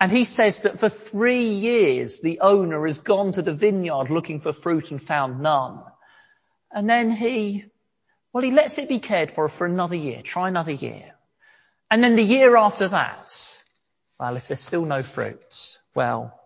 And 0.00 0.10
he 0.10 0.24
says 0.24 0.62
that 0.62 0.78
for 0.78 0.88
three 0.88 1.50
years, 1.50 2.20
the 2.20 2.40
owner 2.40 2.86
has 2.86 2.98
gone 2.98 3.32
to 3.32 3.42
the 3.42 3.52
vineyard 3.52 4.10
looking 4.10 4.40
for 4.40 4.52
fruit 4.52 4.90
and 4.90 5.00
found 5.00 5.40
none. 5.40 5.82
And 6.72 6.88
then 6.88 7.10
he, 7.10 7.66
well, 8.32 8.42
he 8.42 8.50
lets 8.50 8.78
it 8.78 8.88
be 8.88 8.98
cared 8.98 9.30
for 9.30 9.48
for 9.48 9.66
another 9.66 9.94
year. 9.94 10.22
Try 10.22 10.48
another 10.48 10.72
year. 10.72 11.14
And 11.90 12.02
then 12.02 12.16
the 12.16 12.22
year 12.22 12.56
after 12.56 12.88
that, 12.88 13.62
well, 14.18 14.36
if 14.36 14.48
there's 14.48 14.60
still 14.60 14.84
no 14.84 15.02
fruit, 15.02 15.78
well, 15.94 16.40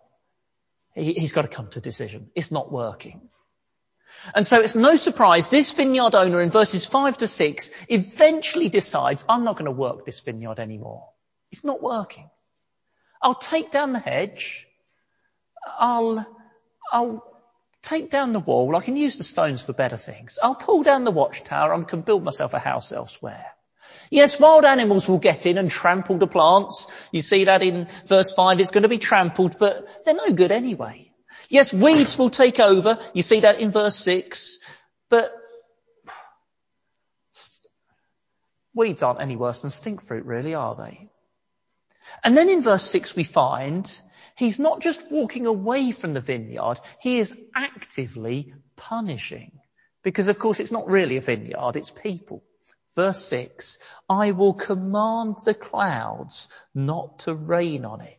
he, 0.93 1.19
has 1.21 1.31
got 1.31 1.43
to 1.43 1.47
come 1.47 1.69
to 1.69 1.79
a 1.79 1.81
decision. 1.81 2.29
It's 2.35 2.51
not 2.51 2.71
working. 2.71 3.29
And 4.33 4.45
so 4.45 4.59
it's 4.59 4.75
no 4.75 4.95
surprise 4.95 5.49
this 5.49 5.71
vineyard 5.73 6.15
owner 6.15 6.41
in 6.41 6.49
verses 6.49 6.85
five 6.85 7.17
to 7.19 7.27
six 7.27 7.71
eventually 7.89 8.69
decides, 8.69 9.23
I'm 9.27 9.43
not 9.43 9.55
going 9.55 9.65
to 9.65 9.71
work 9.71 10.05
this 10.05 10.19
vineyard 10.19 10.59
anymore. 10.59 11.09
It's 11.51 11.65
not 11.65 11.81
working. 11.81 12.29
I'll 13.21 13.35
take 13.35 13.71
down 13.71 13.93
the 13.93 13.99
hedge. 13.99 14.67
I'll, 15.65 16.25
I'll 16.91 17.23
take 17.81 18.09
down 18.09 18.33
the 18.33 18.39
wall. 18.39 18.75
I 18.75 18.81
can 18.81 18.97
use 18.97 19.17
the 19.17 19.23
stones 19.23 19.65
for 19.65 19.73
better 19.73 19.97
things. 19.97 20.39
I'll 20.41 20.55
pull 20.55 20.83
down 20.83 21.03
the 21.03 21.11
watchtower. 21.11 21.73
I 21.73 21.81
can 21.83 22.01
build 22.01 22.23
myself 22.23 22.53
a 22.53 22.59
house 22.59 22.91
elsewhere. 22.91 23.45
Yes, 24.11 24.39
wild 24.39 24.65
animals 24.65 25.07
will 25.07 25.19
get 25.19 25.45
in 25.45 25.57
and 25.57 25.69
trample 25.69 26.17
the 26.17 26.27
plants. 26.27 26.87
You 27.11 27.21
see 27.21 27.45
that 27.45 27.61
in 27.61 27.87
verse 28.05 28.31
5. 28.33 28.59
It's 28.59 28.71
going 28.71 28.83
to 28.83 28.89
be 28.89 28.97
trampled, 28.97 29.57
but 29.59 29.87
they're 30.03 30.15
no 30.15 30.33
good 30.33 30.51
anyway. 30.51 31.08
Yes, 31.49 31.73
weeds 31.73 32.17
will 32.17 32.29
take 32.29 32.59
over. 32.59 32.97
You 33.13 33.23
see 33.23 33.41
that 33.41 33.59
in 33.59 33.71
verse 33.71 33.95
6. 33.95 34.59
But 35.09 35.31
weeds 38.73 39.03
aren't 39.03 39.21
any 39.21 39.35
worse 39.35 39.61
than 39.61 39.71
stink 39.71 40.01
fruit, 40.01 40.25
really, 40.25 40.53
are 40.53 40.75
they? 40.75 41.09
And 42.23 42.35
then 42.35 42.49
in 42.49 42.61
verse 42.61 42.83
6 42.83 43.15
we 43.15 43.23
find 43.23 44.01
he's 44.35 44.59
not 44.59 44.81
just 44.81 45.11
walking 45.11 45.45
away 45.45 45.91
from 45.91 46.13
the 46.13 46.21
vineyard, 46.21 46.79
he 46.99 47.19
is 47.19 47.37
actively 47.55 48.53
punishing. 48.75 49.51
Because 50.03 50.27
of 50.27 50.39
course 50.39 50.59
it's 50.59 50.71
not 50.71 50.87
really 50.87 51.17
a 51.17 51.21
vineyard, 51.21 51.75
it's 51.75 51.91
people. 51.91 52.43
Verse 52.95 53.23
6, 53.25 53.79
I 54.09 54.31
will 54.31 54.53
command 54.53 55.35
the 55.45 55.53
clouds 55.53 56.47
not 56.73 57.19
to 57.19 57.35
rain 57.35 57.85
on 57.85 58.01
it. 58.01 58.18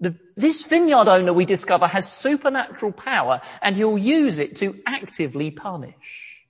The, 0.00 0.18
this 0.36 0.66
vineyard 0.68 1.08
owner 1.08 1.32
we 1.32 1.46
discover 1.46 1.86
has 1.86 2.10
supernatural 2.10 2.92
power 2.92 3.40
and 3.62 3.76
he'll 3.76 3.96
use 3.96 4.38
it 4.38 4.56
to 4.56 4.80
actively 4.86 5.50
punish. 5.50 6.46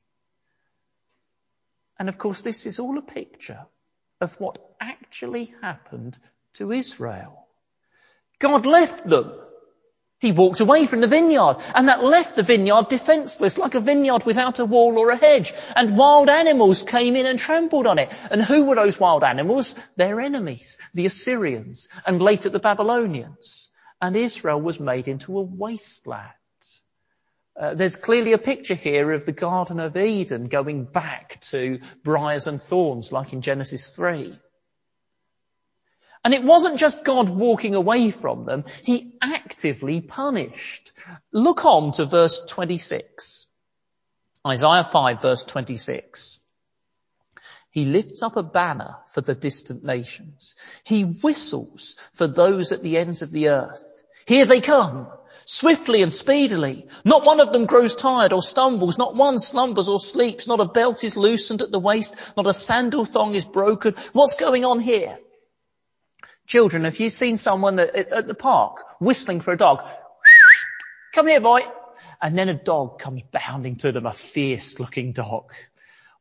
And 1.98 2.08
of 2.08 2.18
course 2.18 2.40
this 2.40 2.66
is 2.66 2.78
all 2.78 2.98
a 2.98 3.02
picture 3.02 3.66
of 4.20 4.38
what 4.40 4.58
actually 4.80 5.54
happened 5.62 6.18
to 6.54 6.72
Israel. 6.72 7.46
God 8.38 8.66
left 8.66 9.06
them 9.06 9.32
he 10.18 10.32
walked 10.32 10.60
away 10.60 10.86
from 10.86 11.02
the 11.02 11.06
vineyard 11.06 11.56
and 11.74 11.88
that 11.88 12.02
left 12.02 12.36
the 12.36 12.42
vineyard 12.42 12.88
defenseless 12.88 13.58
like 13.58 13.74
a 13.74 13.80
vineyard 13.80 14.24
without 14.24 14.58
a 14.58 14.64
wall 14.64 14.98
or 14.98 15.10
a 15.10 15.16
hedge 15.16 15.52
and 15.74 15.96
wild 15.96 16.30
animals 16.30 16.82
came 16.82 17.16
in 17.16 17.26
and 17.26 17.38
trampled 17.38 17.86
on 17.86 17.98
it. 17.98 18.10
And 18.30 18.42
who 18.42 18.64
were 18.64 18.76
those 18.76 18.98
wild 18.98 19.24
animals? 19.24 19.74
Their 19.96 20.20
enemies, 20.20 20.78
the 20.94 21.04
Assyrians 21.04 21.88
and 22.06 22.22
later 22.22 22.48
the 22.48 22.58
Babylonians. 22.58 23.70
And 24.00 24.16
Israel 24.16 24.60
was 24.60 24.80
made 24.80 25.06
into 25.06 25.38
a 25.38 25.42
wasteland. 25.42 26.30
Uh, 27.58 27.74
there's 27.74 27.96
clearly 27.96 28.32
a 28.32 28.38
picture 28.38 28.74
here 28.74 29.12
of 29.12 29.24
the 29.24 29.32
Garden 29.32 29.80
of 29.80 29.96
Eden 29.96 30.48
going 30.48 30.84
back 30.84 31.40
to 31.40 31.80
briars 32.04 32.46
and 32.46 32.60
thorns 32.60 33.12
like 33.12 33.32
in 33.32 33.40
Genesis 33.40 33.96
3. 33.96 34.38
And 36.26 36.34
it 36.34 36.42
wasn't 36.42 36.80
just 36.80 37.04
God 37.04 37.28
walking 37.28 37.76
away 37.76 38.10
from 38.10 38.46
them, 38.46 38.64
He 38.82 39.12
actively 39.22 40.00
punished. 40.00 40.90
Look 41.32 41.64
on 41.64 41.92
to 41.92 42.04
verse 42.04 42.44
26. 42.46 43.46
Isaiah 44.44 44.82
5 44.82 45.22
verse 45.22 45.44
26. 45.44 46.40
He 47.70 47.84
lifts 47.84 48.24
up 48.24 48.36
a 48.36 48.42
banner 48.42 48.96
for 49.12 49.20
the 49.20 49.36
distant 49.36 49.84
nations. 49.84 50.56
He 50.82 51.04
whistles 51.04 51.96
for 52.14 52.26
those 52.26 52.72
at 52.72 52.82
the 52.82 52.96
ends 52.96 53.22
of 53.22 53.30
the 53.30 53.50
earth. 53.50 54.04
Here 54.26 54.46
they 54.46 54.60
come, 54.60 55.06
swiftly 55.44 56.02
and 56.02 56.12
speedily. 56.12 56.88
Not 57.04 57.24
one 57.24 57.38
of 57.38 57.52
them 57.52 57.66
grows 57.66 57.94
tired 57.94 58.32
or 58.32 58.42
stumbles. 58.42 58.98
Not 58.98 59.14
one 59.14 59.38
slumbers 59.38 59.88
or 59.88 60.00
sleeps. 60.00 60.48
Not 60.48 60.58
a 60.58 60.64
belt 60.64 61.04
is 61.04 61.16
loosened 61.16 61.62
at 61.62 61.70
the 61.70 61.78
waist. 61.78 62.36
Not 62.36 62.48
a 62.48 62.52
sandal 62.52 63.04
thong 63.04 63.36
is 63.36 63.44
broken. 63.44 63.94
What's 64.12 64.34
going 64.34 64.64
on 64.64 64.80
here? 64.80 65.20
Children, 66.46 66.84
have 66.84 66.98
you 67.00 67.10
seen 67.10 67.36
someone 67.36 67.78
at, 67.78 67.94
at 67.94 68.26
the 68.28 68.34
park 68.34 69.00
whistling 69.00 69.40
for 69.40 69.52
a 69.52 69.56
dog? 69.56 69.80
Come 71.14 71.26
here, 71.26 71.40
boy. 71.40 71.60
And 72.22 72.38
then 72.38 72.48
a 72.48 72.54
dog 72.54 72.98
comes 72.98 73.22
bounding 73.32 73.76
to 73.76 73.92
them, 73.92 74.06
a 74.06 74.12
fierce 74.12 74.78
looking 74.78 75.12
dog. 75.12 75.52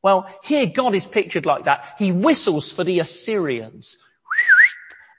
Well, 0.01 0.29
here 0.43 0.65
God 0.67 0.93
is 0.95 1.05
pictured 1.05 1.45
like 1.45 1.65
that. 1.65 1.95
He 1.97 2.11
whistles 2.11 2.73
for 2.73 2.83
the 2.83 2.99
Assyrians. 2.99 3.97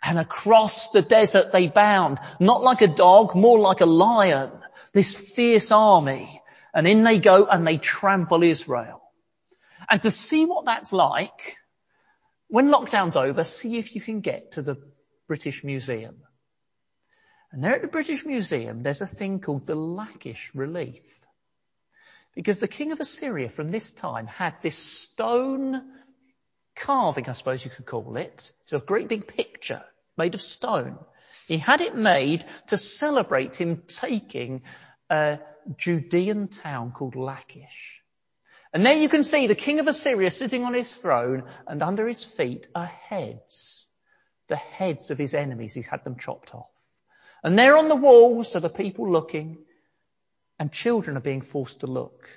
And 0.03 0.21
across 0.21 0.91
the 0.91 1.03
desert 1.03 1.51
they 1.51 1.67
bound, 1.67 2.21
not 2.39 2.63
like 2.63 2.81
a 2.81 2.87
dog, 2.87 3.35
more 3.35 3.59
like 3.59 3.81
a 3.81 3.87
lion. 3.87 4.53
This 4.93 5.35
fierce 5.35 5.73
army. 5.73 6.29
And 6.73 6.87
in 6.87 7.03
they 7.03 7.19
go 7.19 7.47
and 7.47 7.67
they 7.67 7.77
trample 7.77 8.45
Israel. 8.45 9.03
And 9.91 10.01
to 10.03 10.13
see 10.13 10.45
what 10.45 10.65
that's 10.65 10.93
like, 10.93 11.57
when 12.47 12.69
lockdown's 12.69 13.17
over, 13.17 13.43
see 13.43 13.79
if 13.79 13.97
you 13.97 14.01
can 14.01 14.21
get 14.21 14.53
to 14.53 14.63
the 14.63 14.77
British 15.27 15.65
Museum. 15.65 16.17
And 17.53 17.63
there 17.63 17.75
at 17.75 17.83
the 17.83 17.89
British 17.89 18.25
Museum, 18.25 18.83
there's 18.83 19.01
a 19.01 19.07
thing 19.07 19.41
called 19.41 19.67
the 19.67 19.75
Lachish 19.75 20.51
relief. 20.55 21.25
Because 22.35 22.61
the 22.61 22.69
king 22.69 22.93
of 22.93 23.01
Assyria 23.01 23.49
from 23.49 23.71
this 23.71 23.93
time 23.93 24.27
had 24.27 24.55
this 24.63 24.77
stone 24.77 25.83
carving, 26.75 27.29
I 27.29 27.33
suppose 27.33 27.65
you 27.65 27.71
could 27.71 27.87
call 27.87 28.17
it. 28.17 28.53
It's 28.65 28.73
a 28.73 28.79
great 28.79 29.09
big 29.09 29.27
picture 29.27 29.83
made 30.19 30.35
of 30.35 30.43
stone. 30.43 30.99
He 31.49 31.59
had 31.59 31.81
it 31.81 31.97
made 31.97 32.45
to 32.69 32.77
celebrate 32.77 33.57
him 33.57 33.83
taking 33.87 34.63
a 35.09 35.39
Judean 35.77 36.49
town 36.49 36.93
called 36.93 37.17
Lachish. 37.17 38.03
And 38.73 38.85
there 38.85 38.99
you 38.99 39.09
can 39.09 39.25
see 39.25 39.47
the 39.47 39.55
king 39.55 39.81
of 39.81 39.87
Assyria 39.87 40.31
sitting 40.31 40.65
on 40.65 40.75
his 40.75 40.95
throne 40.95 41.45
and 41.67 41.83
under 41.83 42.07
his 42.07 42.23
feet 42.23 42.69
are 42.75 42.87
heads 42.87 43.86
the 44.49 44.57
heads 44.57 45.11
of 45.11 45.19
his 45.19 45.35
enemies. 45.35 45.75
He's 45.75 45.87
had 45.87 46.05
them 46.05 46.17
chopped 46.17 46.55
off. 46.55 46.71
And 47.43 47.59
there 47.59 47.77
on 47.77 47.89
the 47.89 47.97
walls 47.97 48.57
are 48.57 48.61
the 48.61 48.69
people 48.69 49.11
looking 49.11 49.59
and 50.59 50.73
children 50.73 51.17
are 51.17 51.21
being 51.21 51.43
forced 51.43 51.81
to 51.81 51.87
look 51.87 52.29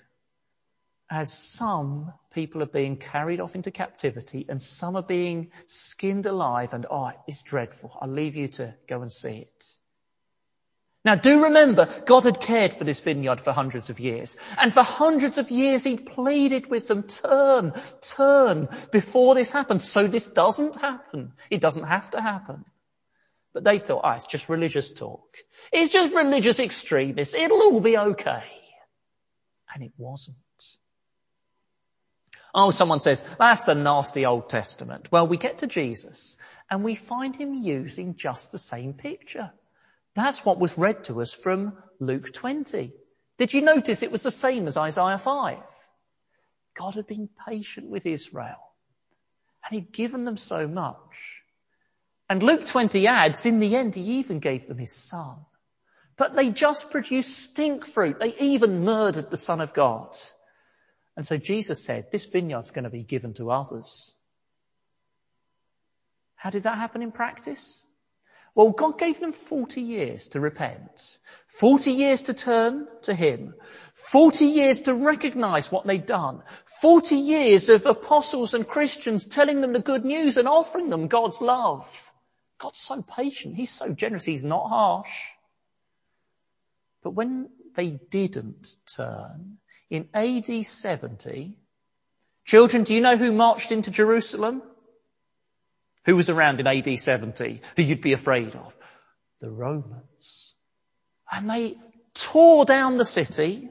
as 1.09 1.33
some 1.33 2.13
people 2.33 2.61
are 2.61 2.67
being 2.67 2.97
carried 2.97 3.39
off 3.39 3.55
into 3.55 3.71
captivity 3.71 4.45
and 4.47 4.61
some 4.61 4.95
are 4.95 5.03
being 5.03 5.51
skinned 5.65 6.25
alive 6.25 6.73
and 6.73 6.85
oh, 6.89 7.11
it's 7.27 7.41
dreadful. 7.41 7.97
I'll 7.99 8.09
leave 8.09 8.35
you 8.35 8.47
to 8.49 8.75
go 8.87 9.01
and 9.01 9.11
see 9.11 9.39
it. 9.39 9.78
Now 11.05 11.15
do 11.15 11.45
remember, 11.45 11.87
God 12.05 12.25
had 12.25 12.41
cared 12.41 12.73
for 12.73 12.83
this 12.83 12.99
vineyard 12.99 13.39
for 13.39 13.53
hundreds 13.53 13.89
of 13.89 13.99
years. 13.99 14.37
And 14.57 14.73
for 14.73 14.83
hundreds 14.83 15.37
of 15.37 15.49
years 15.49 15.83
he 15.83 15.95
pleaded 15.95 16.69
with 16.69 16.87
them, 16.87 17.03
turn, 17.03 17.73
turn 18.01 18.67
before 18.91 19.35
this 19.35 19.51
happens. 19.51 19.89
So 19.89 20.07
this 20.07 20.27
doesn't 20.27 20.75
happen. 20.75 21.33
It 21.49 21.61
doesn't 21.61 21.85
have 21.85 22.09
to 22.11 22.21
happen. 22.21 22.65
But 23.53 23.63
they 23.63 23.79
thought, 23.79 24.01
ah, 24.03 24.11
oh, 24.11 24.15
it's 24.15 24.27
just 24.27 24.49
religious 24.49 24.93
talk. 24.93 25.37
It's 25.71 25.91
just 25.91 26.13
religious 26.13 26.59
extremists. 26.59 27.33
It'll 27.33 27.61
all 27.61 27.79
be 27.79 27.97
okay. 27.97 28.43
And 29.73 29.83
it 29.83 29.93
wasn't. 29.97 30.37
Oh, 32.53 32.71
someone 32.71 32.99
says, 32.99 33.25
that's 33.37 33.63
the 33.63 33.73
nasty 33.73 34.25
Old 34.25 34.49
Testament. 34.49 35.11
Well, 35.11 35.27
we 35.27 35.37
get 35.37 35.59
to 35.59 35.67
Jesus 35.67 36.37
and 36.69 36.83
we 36.83 36.95
find 36.95 37.35
him 37.35 37.53
using 37.53 38.15
just 38.15 38.51
the 38.51 38.59
same 38.59 38.93
picture. 38.93 39.51
That's 40.15 40.43
what 40.43 40.59
was 40.59 40.77
read 40.77 41.05
to 41.05 41.21
us 41.21 41.33
from 41.33 41.77
Luke 41.99 42.33
20. 42.33 42.93
Did 43.37 43.53
you 43.53 43.61
notice 43.61 44.03
it 44.03 44.11
was 44.11 44.23
the 44.23 44.31
same 44.31 44.67
as 44.67 44.77
Isaiah 44.77 45.17
5? 45.17 45.57
God 46.75 46.95
had 46.95 47.07
been 47.07 47.29
patient 47.47 47.89
with 47.89 48.05
Israel 48.05 48.59
and 49.63 49.75
he'd 49.75 49.91
given 49.91 50.25
them 50.25 50.37
so 50.37 50.67
much. 50.67 51.43
And 52.29 52.43
Luke 52.43 52.65
20 52.65 53.07
adds, 53.07 53.45
in 53.45 53.59
the 53.59 53.75
end, 53.75 53.95
he 53.95 54.19
even 54.19 54.39
gave 54.39 54.67
them 54.67 54.77
his 54.77 54.91
son. 54.91 55.37
But 56.15 56.35
they 56.35 56.51
just 56.51 56.91
produced 56.91 57.37
stink 57.37 57.85
fruit. 57.85 58.19
They 58.19 58.35
even 58.39 58.83
murdered 58.83 59.31
the 59.31 59.37
son 59.37 59.61
of 59.61 59.73
God. 59.73 60.15
And 61.15 61.25
so 61.25 61.37
Jesus 61.37 61.83
said, 61.83 62.11
this 62.11 62.25
vineyard's 62.25 62.71
going 62.71 62.83
to 62.83 62.89
be 62.89 63.03
given 63.03 63.33
to 63.35 63.51
others. 63.51 64.13
How 66.35 66.49
did 66.49 66.63
that 66.63 66.77
happen 66.77 67.01
in 67.01 67.11
practice? 67.11 67.83
Well, 68.55 68.71
God 68.71 68.97
gave 68.97 69.19
them 69.19 69.31
40 69.31 69.81
years 69.81 70.29
to 70.29 70.39
repent, 70.39 71.19
40 71.47 71.91
years 71.91 72.23
to 72.23 72.33
turn 72.33 72.87
to 73.03 73.13
Him, 73.13 73.53
40 73.93 74.45
years 74.45 74.81
to 74.83 74.93
recognize 74.93 75.71
what 75.71 75.85
they'd 75.85 76.05
done, 76.05 76.41
40 76.81 77.15
years 77.15 77.69
of 77.69 77.85
apostles 77.85 78.53
and 78.53 78.67
Christians 78.67 79.25
telling 79.25 79.61
them 79.61 79.73
the 79.73 79.79
good 79.79 80.03
news 80.03 80.37
and 80.37 80.47
offering 80.47 80.89
them 80.89 81.07
God's 81.07 81.41
love. 81.41 82.11
God's 82.57 82.79
so 82.79 83.01
patient. 83.01 83.55
He's 83.55 83.71
so 83.71 83.93
generous. 83.93 84.25
He's 84.25 84.43
not 84.43 84.67
harsh. 84.67 85.27
But 87.01 87.11
when 87.11 87.49
they 87.75 87.91
didn't 87.91 88.75
turn, 88.95 89.59
in 89.89 90.09
AD 90.13 90.65
70, 90.65 91.57
children, 92.45 92.83
do 92.83 92.93
you 92.93 93.01
know 93.01 93.17
who 93.17 93.31
marched 93.31 93.71
into 93.71 93.91
Jerusalem? 93.91 94.61
Who 96.09 96.15
was 96.15 96.27
around 96.27 96.59
in 96.59 96.65
AD 96.65 96.97
70 96.97 97.61
who 97.75 97.83
you'd 97.83 98.01
be 98.01 98.13
afraid 98.13 98.55
of? 98.55 98.75
The 99.41 99.51
Romans. 99.51 100.55
And 101.31 101.47
they 101.47 101.77
tore 102.15 102.65
down 102.65 102.97
the 102.97 103.05
city 103.05 103.69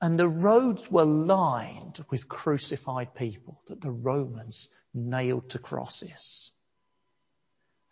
and 0.00 0.18
the 0.18 0.28
roads 0.28 0.90
were 0.90 1.04
lined 1.04 2.04
with 2.10 2.28
crucified 2.28 3.14
people 3.14 3.62
that 3.68 3.80
the 3.80 3.92
Romans 3.92 4.70
nailed 4.92 5.50
to 5.50 5.60
crosses. 5.60 6.50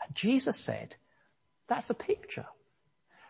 And 0.04 0.16
Jesus 0.16 0.56
said, 0.56 0.96
that's 1.68 1.90
a 1.90 1.94
picture. 1.94 2.46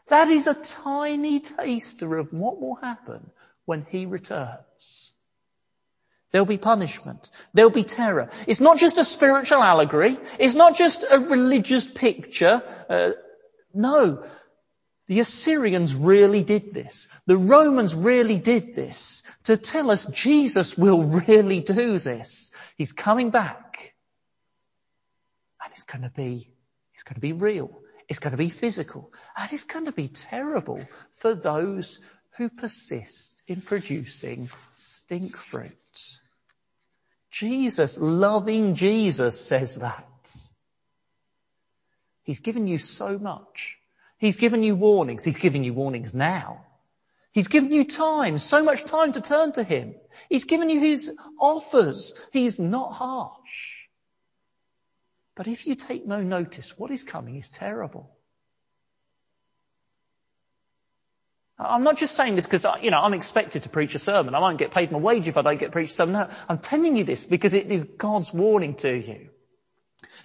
That 0.07 0.29
is 0.29 0.47
a 0.47 0.55
tiny 0.55 1.41
taster 1.41 2.17
of 2.17 2.33
what 2.33 2.59
will 2.59 2.77
happen 2.77 3.31
when 3.67 3.85
he 3.91 4.07
returns. 4.07 5.08
There'll 6.31 6.47
be 6.47 6.59
punishment. 6.59 7.31
There'll 7.55 7.71
be 7.71 7.85
terror. 7.85 8.29
It's 8.47 8.61
not 8.61 8.77
just 8.77 8.99
a 8.99 9.05
spiritual 9.05 9.63
allegory. 9.63 10.19
It's 10.39 10.55
not 10.55 10.77
just 10.77 11.05
a 11.11 11.21
religious 11.21 11.89
picture. 11.89 12.63
Uh, 12.89 13.13
no. 13.73 14.25
The 15.07 15.21
Assyrians 15.21 15.95
really 15.95 16.45
did 16.45 16.75
this. 16.75 17.09
The 17.25 17.39
Romans 17.39 17.95
really 17.95 18.39
did 18.39 18.75
this 18.75 19.23
to 19.45 19.57
tell 19.57 19.91
us 19.91 20.05
Jesus 20.05 20.77
will 20.77 21.03
really 21.27 21.61
do 21.61 21.99
this. 21.99 22.51
He's 22.77 22.93
coming 22.93 23.31
back. 23.31 23.95
And 25.65 25.73
it's 25.73 25.85
going 25.85 26.03
to 26.03 26.11
be, 26.11 26.51
it's 26.93 27.05
going 27.05 27.15
to 27.15 27.21
be 27.21 27.33
real. 27.33 27.81
It's 28.07 28.19
going 28.19 28.33
to 28.33 28.37
be 28.37 28.51
physical. 28.51 29.11
And 29.35 29.51
it's 29.51 29.65
going 29.65 29.87
to 29.87 29.93
be 29.93 30.09
terrible 30.09 30.85
for 31.13 31.35
those 31.35 32.01
who 32.37 32.51
persist 32.51 33.43
in 33.47 33.63
producing 33.63 34.51
stink 34.75 35.39
fruit. 35.39 35.77
Jesus, 37.39 38.01
loving 38.01 38.75
Jesus 38.75 39.41
says 39.41 39.77
that. 39.77 40.05
He's 42.25 42.41
given 42.41 42.67
you 42.67 42.79
so 42.79 43.17
much. 43.17 43.79
He's 44.19 44.39
given 44.39 44.65
you 44.65 44.75
warnings. 44.75 45.25
He's 45.25 45.39
giving 45.39 45.63
you 45.63 45.73
warnings 45.73 46.17
now. 46.17 46.65
He's 47.31 47.47
given 47.47 47.71
you 47.71 47.85
time, 47.85 48.39
so 48.39 48.65
much 48.65 48.83
time 48.85 49.13
to 49.13 49.21
turn 49.21 49.53
to 49.53 49.63
Him. 49.63 49.95
He's 50.29 50.47
given 50.47 50.69
you 50.69 50.81
His 50.81 51.17
offers. 51.41 52.21
He's 52.33 52.59
not 52.59 52.93
harsh. 52.93 53.87
But 55.37 55.47
if 55.47 55.69
you 55.69 55.77
take 55.77 56.05
no 56.09 56.21
notice, 56.21 56.77
what 56.77 56.91
is 56.91 57.05
coming 57.05 57.37
is 57.37 57.51
terrible. 57.51 58.11
I'm 61.59 61.83
not 61.83 61.99
just 61.99 62.15
saying 62.15 62.37
this 62.37 62.47
because, 62.47 62.65
you 62.83 62.91
know, 62.91 63.01
I'm 63.01 63.15
expected 63.15 63.65
to 63.65 63.69
preach 63.69 63.95
a 63.95 63.99
sermon. 63.99 64.35
I 64.35 64.39
won't 64.39 64.59
get 64.59 64.71
paid 64.71 64.93
my 64.93 64.99
wage 64.99 65.27
if 65.27 65.37
I 65.37 65.43
don't 65.43 65.59
get 65.59 65.73
preached 65.73 65.93
a 65.93 65.95
sermon. 65.95 66.13
No, 66.13 66.29
I'm 66.49 66.59
telling 66.59 66.97
you 66.97 67.03
this 67.03 67.27
because 67.27 67.53
it 67.53 67.71
is 67.71 67.85
God's 67.85 68.33
warning 68.33 68.75
to 68.77 68.97
you. 68.97 69.31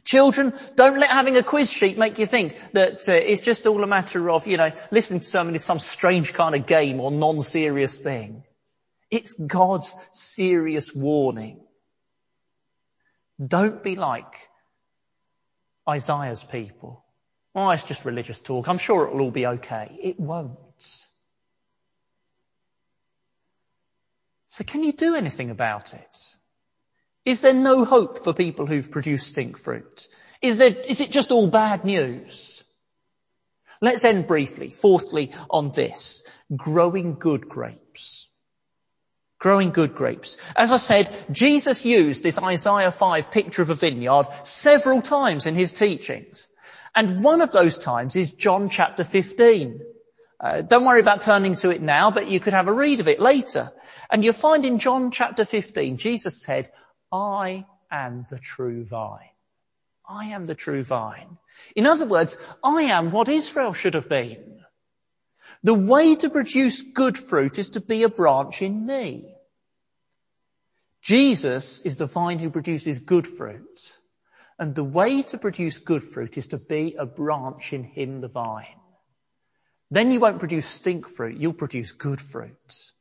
Children, 0.03 0.53
don't 0.75 0.99
let 0.99 1.09
having 1.09 1.35
a 1.37 1.43
quiz 1.43 1.71
sheet 1.71 1.97
make 1.97 2.19
you 2.19 2.25
think 2.25 2.59
that 2.73 3.09
uh, 3.09 3.13
it's 3.13 3.41
just 3.41 3.65
all 3.65 3.83
a 3.83 3.87
matter 3.87 4.29
of, 4.29 4.45
you 4.45 4.57
know, 4.57 4.71
listening 4.91 5.21
to 5.21 5.25
sermon 5.25 5.55
is 5.55 5.63
some 5.63 5.79
strange 5.79 6.33
kind 6.33 6.53
of 6.53 6.67
game 6.67 6.99
or 6.99 7.09
non-serious 7.09 8.01
thing. 8.01 8.43
It's 9.09 9.33
God's 9.33 9.95
serious 10.11 10.93
warning. 10.93 11.61
Don't 13.43 13.81
be 13.81 13.95
like 13.95 14.49
Isaiah's 15.89 16.43
people. 16.43 17.03
Oh, 17.55 17.69
it's 17.69 17.83
just 17.83 18.05
religious 18.05 18.41
talk. 18.41 18.67
I'm 18.67 18.77
sure 18.77 19.07
it'll 19.07 19.21
all 19.21 19.31
be 19.31 19.47
okay. 19.47 19.97
It 20.01 20.19
won't. 20.19 20.57
So 24.53 24.63
can 24.63 24.83
you 24.83 24.91
do 24.91 25.15
anything 25.15 25.49
about 25.49 25.95
it? 25.95 26.17
Is 27.25 27.41
there 27.41 27.55
no 27.55 27.85
hope 27.85 28.19
for 28.19 28.35
people 28.35 28.67
who've 28.67 28.91
produced 28.91 29.29
stink 29.29 29.57
fruit? 29.57 30.07
Is 30.43 30.59
there, 30.59 30.67
is 30.67 31.01
it 31.01 31.09
just 31.09 31.31
all 31.31 31.47
bad 31.47 31.85
news? 31.85 32.63
Let's 33.81 34.05
end 34.05 34.27
briefly, 34.27 34.69
fourthly, 34.69 35.33
on 35.49 35.71
this. 35.71 36.23
Growing 36.55 37.15
good 37.15 37.49
grapes. 37.49 38.29
Growing 39.39 39.71
good 39.71 39.95
grapes. 39.95 40.37
As 40.55 40.71
I 40.71 40.77
said, 40.77 41.09
Jesus 41.31 41.83
used 41.83 42.21
this 42.21 42.37
Isaiah 42.37 42.91
5 42.91 43.31
picture 43.31 43.63
of 43.63 43.71
a 43.71 43.73
vineyard 43.73 44.27
several 44.43 45.01
times 45.01 45.47
in 45.47 45.55
his 45.55 45.73
teachings. 45.73 46.47
And 46.93 47.23
one 47.23 47.41
of 47.41 47.51
those 47.51 47.79
times 47.79 48.15
is 48.15 48.35
John 48.35 48.69
chapter 48.69 49.03
15. 49.03 49.81
Uh, 50.43 50.61
don't 50.61 50.83
worry 50.83 50.99
about 50.99 51.21
turning 51.21 51.55
to 51.55 51.69
it 51.69 51.81
now, 51.81 52.11
but 52.11 52.27
you 52.27 52.37
could 52.41 52.51
have 52.51 52.67
a 52.67 52.73
read 52.73 52.99
of 52.99 53.07
it 53.07 53.21
later. 53.21 53.71
And 54.11 54.25
you'll 54.25 54.33
find 54.33 54.65
in 54.65 54.77
John 54.77 55.09
chapter 55.09 55.45
15, 55.45 55.95
Jesus 55.95 56.43
said, 56.43 56.69
I 57.13 57.65
am 57.89 58.25
the 58.29 58.39
true 58.39 58.83
vine. 58.83 59.29
I 60.05 60.25
am 60.27 60.45
the 60.45 60.53
true 60.53 60.83
vine. 60.83 61.37
In 61.77 61.85
other 61.85 62.05
words, 62.05 62.37
I 62.61 62.83
am 62.83 63.11
what 63.11 63.29
Israel 63.29 63.71
should 63.71 63.93
have 63.93 64.09
been. 64.09 64.59
The 65.63 65.73
way 65.73 66.15
to 66.15 66.29
produce 66.29 66.81
good 66.81 67.17
fruit 67.17 67.57
is 67.57 67.69
to 67.71 67.79
be 67.79 68.03
a 68.03 68.09
branch 68.09 68.61
in 68.61 68.85
me. 68.85 69.33
Jesus 71.01 71.85
is 71.85 71.95
the 71.95 72.05
vine 72.05 72.39
who 72.39 72.49
produces 72.49 72.99
good 72.99 73.27
fruit. 73.27 73.93
And 74.59 74.75
the 74.75 74.83
way 74.83 75.21
to 75.21 75.37
produce 75.37 75.79
good 75.79 76.03
fruit 76.03 76.37
is 76.37 76.47
to 76.47 76.57
be 76.57 76.95
a 76.99 77.05
branch 77.05 77.71
in 77.71 77.85
him, 77.85 78.19
the 78.19 78.27
vine. 78.27 78.82
Then 79.93 80.09
you 80.09 80.19
won't 80.19 80.39
produce 80.39 80.65
stink 80.65 81.07
fruit, 81.07 81.37
you'll 81.39 81.53
produce 81.53 81.91
good 81.91 82.19
fruit. 82.19 82.91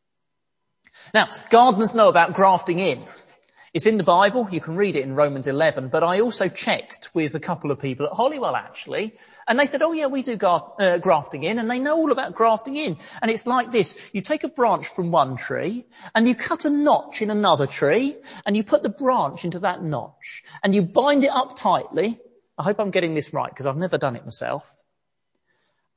Now, 1.14 1.30
gardeners 1.48 1.94
know 1.94 2.10
about 2.10 2.34
grafting 2.34 2.80
in. 2.80 3.02
It's 3.72 3.86
in 3.86 3.96
the 3.96 4.04
Bible. 4.04 4.50
You 4.52 4.60
can 4.60 4.76
read 4.76 4.96
it 4.96 5.04
in 5.04 5.14
Romans 5.14 5.46
11. 5.46 5.88
But 5.88 6.04
I 6.04 6.20
also 6.20 6.48
checked 6.48 7.08
with 7.14 7.34
a 7.34 7.40
couple 7.40 7.70
of 7.70 7.80
people 7.80 8.04
at 8.04 8.12
Hollywell 8.12 8.54
actually, 8.54 9.14
and 9.48 9.58
they 9.58 9.64
said, 9.64 9.80
"Oh 9.80 9.92
yeah, 9.92 10.08
we 10.08 10.20
do 10.20 10.36
gar- 10.36 10.74
uh, 10.78 10.98
grafting 10.98 11.44
in," 11.44 11.58
and 11.58 11.70
they 11.70 11.78
know 11.78 11.96
all 11.96 12.12
about 12.12 12.34
grafting 12.34 12.76
in. 12.76 12.98
And 13.22 13.30
it's 13.30 13.46
like 13.46 13.72
this: 13.72 13.96
you 14.12 14.20
take 14.20 14.44
a 14.44 14.48
branch 14.48 14.86
from 14.86 15.10
one 15.10 15.38
tree, 15.38 15.86
and 16.14 16.28
you 16.28 16.34
cut 16.34 16.66
a 16.66 16.70
notch 16.70 17.22
in 17.22 17.30
another 17.30 17.66
tree, 17.66 18.18
and 18.44 18.54
you 18.54 18.64
put 18.64 18.82
the 18.82 18.90
branch 18.90 19.46
into 19.46 19.60
that 19.60 19.82
notch, 19.82 20.44
and 20.62 20.74
you 20.74 20.82
bind 20.82 21.24
it 21.24 21.30
up 21.30 21.56
tightly. 21.56 22.20
I 22.58 22.64
hope 22.64 22.78
I'm 22.78 22.90
getting 22.90 23.14
this 23.14 23.32
right 23.32 23.48
because 23.48 23.66
I've 23.66 23.78
never 23.78 23.96
done 23.96 24.14
it 24.14 24.26
myself. 24.26 24.81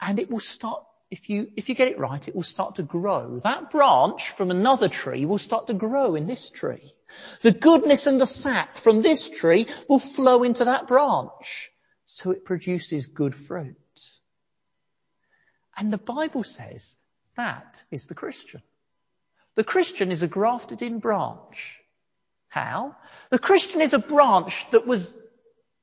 And 0.06 0.20
it 0.20 0.30
will 0.30 0.40
start 0.40 0.84
if 1.12 1.30
you, 1.30 1.52
if 1.56 1.70
you 1.70 1.76
get 1.76 1.88
it 1.88 2.00
right, 2.00 2.28
it 2.28 2.36
will 2.36 2.44
start 2.44 2.76
to 2.76 2.84
grow. 2.84 3.40
That 3.40 3.70
branch 3.70 4.32
from 4.32 4.50
another 4.50 4.90
tree 4.90 5.26
will 5.26 5.38
start 5.38 5.68
to 5.68 5.74
grow 5.74 6.16
in 6.16 6.26
this 6.26 6.50
tree. 6.50 6.92
The 7.42 7.52
goodness 7.52 8.08
and 8.08 8.20
the 8.20 8.26
sap 8.26 8.78
from 8.78 9.02
this 9.02 9.30
tree 9.30 9.68
will 9.88 10.00
flow 10.00 10.44
into 10.44 10.66
that 10.66 10.88
branch. 10.88 11.72
So 12.06 12.32
it 12.32 12.44
produces 12.44 13.08
good 13.08 13.36
fruit. 13.36 13.78
And 15.78 15.94
the 15.94 15.98
Bible 16.00 16.44
says 16.44 16.96
that 17.38 17.84
is 17.92 18.08
the 18.08 18.16
Christian. 18.16 18.62
The 19.54 19.64
Christian 19.64 20.12
is 20.12 20.24
a 20.24 20.28
grafted 20.28 20.82
in 20.82 21.00
branch. 21.00 21.80
How? 22.48 22.96
The 23.30 23.40
Christian 23.40 23.82
is 23.82 23.94
a 23.94 24.00
branch 24.00 24.70
that 24.72 24.88
was, 24.88 25.18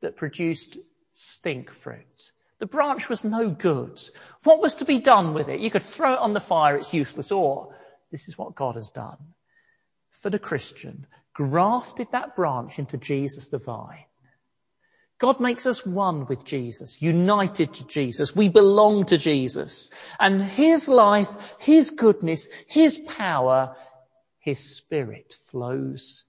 that 0.01 0.17
produced 0.17 0.79
stink 1.13 1.71
fruit. 1.71 2.33
The 2.63 2.67
branch 2.67 3.09
was 3.09 3.25
no 3.25 3.51
good. 3.51 4.01
What 4.45 4.61
was 4.61 4.75
to 4.75 4.85
be 4.85 5.01
done 5.01 5.35
with 5.35 5.49
it? 5.49 5.59
You 5.59 5.69
could 5.69 5.83
throw 5.83 6.13
it 6.13 6.21
on 6.21 6.33
the 6.33 6.39
fire, 6.39 6.77
it's 6.77 6.95
useless. 6.95 7.33
Or, 7.33 7.75
this 8.13 8.29
is 8.29 8.39
what 8.39 8.55
God 8.55 8.77
has 8.77 8.93
done. 8.93 9.19
For 10.11 10.31
the 10.31 10.39
Christian, 10.39 11.09
grafted 11.35 12.13
that 12.13 12.37
branch 12.37 12.79
into 12.79 12.99
Jesus 12.99 13.49
the 13.49 13.59
vine. 13.59 14.05
God 15.19 15.41
makes 15.41 15.67
us 15.67 15.85
one 15.85 16.27
with 16.27 16.45
Jesus, 16.45 17.03
united 17.03 17.75
to 17.75 17.87
Jesus. 17.89 18.37
We 18.37 18.49
belong 18.49 19.07
to 19.07 19.19
Jesus. 19.19 19.91
And 20.21 20.41
His 20.41 20.87
life, 20.87 21.57
His 21.59 21.91
goodness, 21.91 22.49
His 22.69 22.97
power, 22.97 23.75
His 24.39 24.61
Spirit 24.77 25.35
flows 25.51 26.27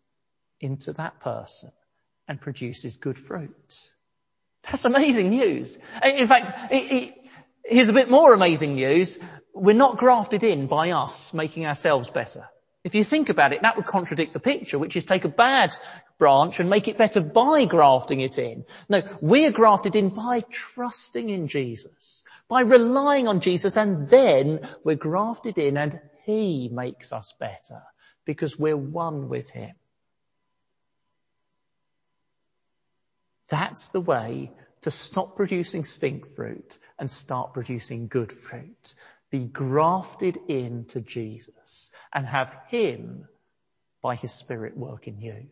into 0.60 0.94
that 0.94 1.20
person 1.20 1.72
and 2.28 2.42
produces 2.42 2.98
good 2.98 3.20
fruit. 3.20 3.93
That's 4.64 4.86
amazing 4.86 5.30
news. 5.30 5.80
In 6.04 6.28
fact, 6.28 6.72
it, 6.72 6.92
it, 6.92 7.18
here's 7.66 7.90
a 7.90 7.94
bit 7.94 8.10
more 8.10 8.34
amazing 8.34 8.76
news. 8.76 9.20
We're 9.54 9.76
not 9.76 9.98
grafted 9.98 10.44
in 10.44 10.68
by 10.68 10.92
us 10.92 11.34
making 11.34 11.66
ourselves 11.66 12.10
better. 12.10 12.48
If 12.84 12.96
you 12.96 13.04
think 13.06 13.30
about 13.30 13.54
it, 13.54 13.62
that 13.62 13.78
would 13.78 13.86
contradict 13.86 14.34
the 14.34 14.42
picture, 14.42 14.78
which 14.78 14.98
is 14.98 15.06
take 15.06 15.24
a 15.24 15.30
bad 15.30 15.74
branch 16.18 16.60
and 16.60 16.70
make 16.70 16.90
it 16.90 16.98
better 16.98 17.22
by 17.22 17.64
grafting 17.64 18.20
it 18.20 18.38
in. 18.38 18.66
No, 18.90 19.04
we're 19.22 19.52
grafted 19.52 19.96
in 19.96 20.10
by 20.10 20.42
trusting 20.50 21.30
in 21.30 21.48
Jesus, 21.48 22.26
by 22.50 22.62
relying 22.62 23.28
on 23.28 23.40
Jesus, 23.40 23.78
and 23.78 24.10
then 24.10 24.68
we're 24.84 24.98
grafted 24.98 25.58
in 25.58 25.78
and 25.78 26.00
He 26.26 26.70
makes 26.70 27.14
us 27.14 27.34
better 27.40 27.84
because 28.26 28.60
we're 28.60 28.76
one 28.78 29.30
with 29.30 29.50
Him. 29.50 29.76
That's 33.54 33.90
the 33.90 34.02
way 34.02 34.52
to 34.82 34.90
stop 34.90 35.36
producing 35.36 35.84
stink 35.84 36.26
fruit 36.26 36.80
and 36.98 37.10
start 37.10 37.54
producing 37.54 38.08
good 38.08 38.34
fruit. 38.34 38.96
Be 39.30 39.46
grafted 39.46 40.38
into 40.48 41.02
Jesus 41.02 41.92
and 42.12 42.26
have 42.26 42.52
Him 42.70 43.28
by 44.02 44.16
His 44.16 44.32
Spirit 44.32 44.76
work 44.76 45.08
in 45.08 45.22
you. 45.22 45.46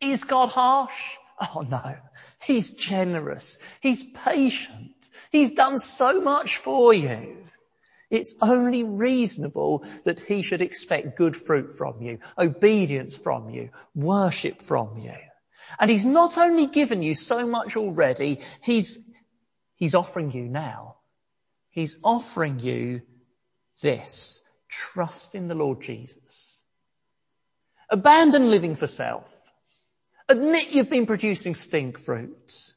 Is 0.00 0.24
God 0.24 0.48
harsh? 0.48 1.16
Oh 1.40 1.60
no. 1.60 1.94
He's 2.42 2.72
generous. 2.72 3.58
He's 3.80 4.02
patient. 4.02 5.10
He's 5.30 5.52
done 5.52 5.78
so 5.78 6.20
much 6.20 6.56
for 6.56 6.92
you. 6.92 7.46
It's 8.10 8.36
only 8.42 8.82
reasonable 8.82 9.84
that 10.06 10.18
he 10.18 10.42
should 10.42 10.60
expect 10.60 11.16
good 11.16 11.36
fruit 11.36 11.78
from 11.78 12.02
you, 12.02 12.18
obedience 12.36 13.16
from 13.16 13.50
you, 13.50 13.70
worship 13.94 14.60
from 14.60 14.98
you. 14.98 15.14
And 15.78 15.90
he's 15.90 16.04
not 16.04 16.38
only 16.38 16.66
given 16.66 17.02
you 17.02 17.14
so 17.14 17.46
much 17.46 17.76
already, 17.76 18.40
he's, 18.60 19.08
he's 19.76 19.94
offering 19.94 20.30
you 20.30 20.44
now. 20.44 20.96
He's 21.70 21.98
offering 22.02 22.58
you 22.60 23.02
this. 23.80 24.42
Trust 24.68 25.34
in 25.34 25.48
the 25.48 25.54
Lord 25.54 25.80
Jesus. 25.82 26.62
Abandon 27.88 28.50
living 28.50 28.74
for 28.74 28.86
self. 28.86 29.34
Admit 30.28 30.74
you've 30.74 30.90
been 30.90 31.06
producing 31.06 31.54
stink 31.54 31.98
fruit. 31.98 32.72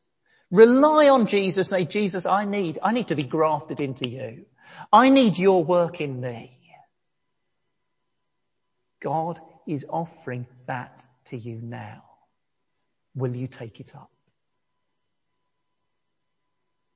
Rely 0.51 1.09
on 1.09 1.27
Jesus. 1.27 1.69
Say, 1.69 1.85
Jesus, 1.85 2.25
I 2.25 2.45
need, 2.45 2.79
I 2.81 2.91
need 2.91 3.09
to 3.09 3.15
be 3.15 3.23
grafted 3.23 3.81
into 3.81 4.09
you. 4.09 4.45
I 4.91 5.09
need 5.09 5.37
your 5.37 5.63
work 5.63 6.01
in 6.01 6.19
me. 6.19 6.51
God 8.99 9.39
is 9.67 9.85
offering 9.87 10.47
that 10.67 11.05
to 11.25 11.37
you 11.37 11.59
now. 11.61 12.03
Will 13.15 13.35
you 13.35 13.47
take 13.47 13.79
it 13.79 13.95
up? 13.95 14.11